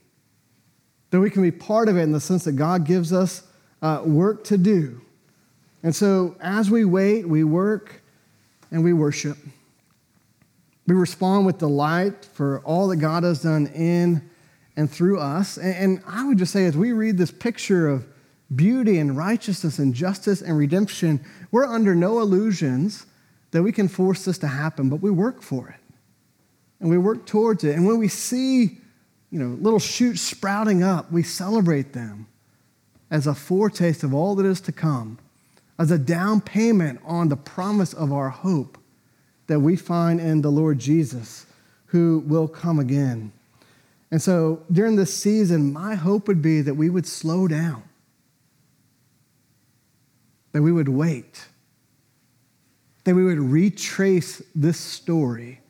That 1.11 1.21
we 1.21 1.31
can 1.31 1.43
be 1.43 1.51
part 1.51 1.89
of 1.89 1.97
it 1.97 2.03
in 2.03 2.13
the 2.13 2.21
sense 2.21 2.45
that 2.45 2.53
God 2.53 2.85
gives 2.85 3.13
us 3.13 3.43
uh, 3.83 4.03
work 4.05 4.45
to 4.45 4.57
do. 4.57 5.01
And 5.87 5.95
so 5.95 6.35
as 6.41 6.69
we 6.69 6.85
wait, 6.85 7.29
we 7.29 7.45
work 7.45 8.03
and 8.73 8.83
we 8.83 8.93
worship. 8.93 9.39
We 10.89 10.97
respond 10.97 11.47
with 11.47 11.59
delight 11.59 12.25
for 12.25 12.59
all 12.65 12.89
that 12.89 12.97
God 12.97 13.23
has 13.23 13.43
done 13.43 13.69
in 13.69 14.29
and 14.77 14.91
through 14.91 15.21
us. 15.21 15.59
And, 15.59 16.03
I 16.05 16.27
would 16.27 16.39
just 16.39 16.53
say, 16.53 16.67
as 16.67 16.77
we 16.77 16.91
read 16.91 17.17
this 17.17 17.31
picture 17.31 17.87
of 17.87 18.05
beauty 18.57 18.99
and 18.99 19.17
righteousness 19.17 19.79
and 19.79 19.95
justice 19.95 20.43
and 20.43 20.59
redemption, 20.59 21.25
we're 21.53 21.65
under 21.65 21.95
no 21.95 22.19
illusions 22.19 23.07
that 23.53 23.63
we 23.63 23.71
can 23.71 23.87
force 23.87 24.25
this 24.25 24.39
to 24.39 24.49
happen, 24.49 24.89
but 24.89 24.97
we 24.97 25.13
work 25.13 25.41
for 25.41 25.69
it. 25.69 25.81
And 26.81 26.91
we 26.91 26.99
work 26.99 27.27
towards 27.27 27.63
it. 27.63 27.77
And 27.77 27.87
when 27.87 27.99
we 27.99 28.09
see, 28.09 28.79
you 29.31 29.39
know, 29.39 29.57
little 29.61 29.79
shoots 29.79 30.21
sprouting 30.21 30.83
up, 30.83 31.13
we 31.13 31.23
celebrate 31.23 31.93
them 31.93 32.27
as 33.09 33.29
a 33.29 33.37
foretaste 33.37 34.03
of 34.03 34.13
all 34.13 34.35
that 34.35 34.47
is 34.47 34.61
to 34.63 34.73
come, 34.73 35.19
as 35.79 35.91
a 35.91 35.99
down 35.99 36.41
payment 36.41 37.01
on 37.05 37.29
the 37.29 37.37
promise 37.37 37.93
of 37.93 38.13
our 38.13 38.31
hope 38.31 38.79
that 39.47 39.61
we 39.61 39.77
find 39.77 40.21
in 40.21 40.43
the 40.43 40.51
Lord 40.51 40.79
Jesus, 40.79 41.47
who 41.87 42.25
will 42.27 42.49
come 42.49 42.79
again. 42.79 43.33
And 44.11 44.21
so 44.21 44.63
during 44.73 44.97
this 44.97 45.15
season, 45.15 45.73
my 45.73 45.95
hope 45.95 46.29
would 46.29 46.43
be 46.43 46.61
that 46.61 46.75
we 46.75 46.89
would 46.89 47.07
slow 47.07 47.47
down, 47.47 47.83
that 50.53 50.63
we 50.63 50.73
would 50.73 50.89
wait 50.89 51.47
that 53.07 53.15
we 53.15 53.23
would 53.23 53.39
retrace 53.39 54.43
this 54.53 54.77
story, 54.77 55.61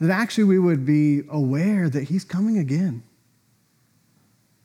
that 0.00 0.10
actually 0.10 0.42
we 0.42 0.58
would 0.58 0.84
be 0.84 1.22
aware 1.30 1.88
that 1.88 2.02
he's 2.02 2.24
coming 2.24 2.58
again. 2.58 3.04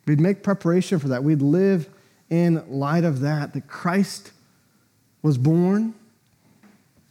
We'd 0.08 0.20
make 0.20 0.42
preparation 0.42 0.98
for 0.98 1.08
that. 1.10 1.24
We'd 1.24 1.44
live 1.44 1.88
in 2.30 2.64
light 2.70 3.04
of 3.04 3.22
that, 3.22 3.54
that 3.54 3.68
Christ 3.68 4.32
was 5.22 5.38
born, 5.38 5.94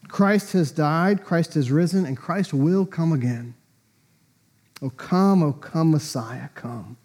Christ 0.08 0.52
has 0.52 0.70
died, 0.70 1.24
Christ 1.24 1.54
has 1.54 1.70
risen, 1.70 2.06
and 2.06 2.16
Christ 2.16 2.54
will 2.54 2.86
come 2.86 3.12
again. 3.12 3.54
Oh, 4.82 4.90
come, 4.90 5.42
oh, 5.42 5.52
come, 5.52 5.90
Messiah, 5.90 6.48
come. 6.54 6.96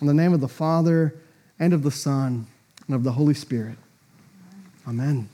In 0.00 0.06
the 0.06 0.14
name 0.14 0.32
of 0.32 0.40
the 0.40 0.48
Father, 0.48 1.14
and 1.58 1.72
of 1.72 1.82
the 1.82 1.90
Son, 1.90 2.46
and 2.86 2.96
of 2.96 3.04
the 3.04 3.12
Holy 3.12 3.34
Spirit. 3.34 3.76
Amen. 4.88 5.28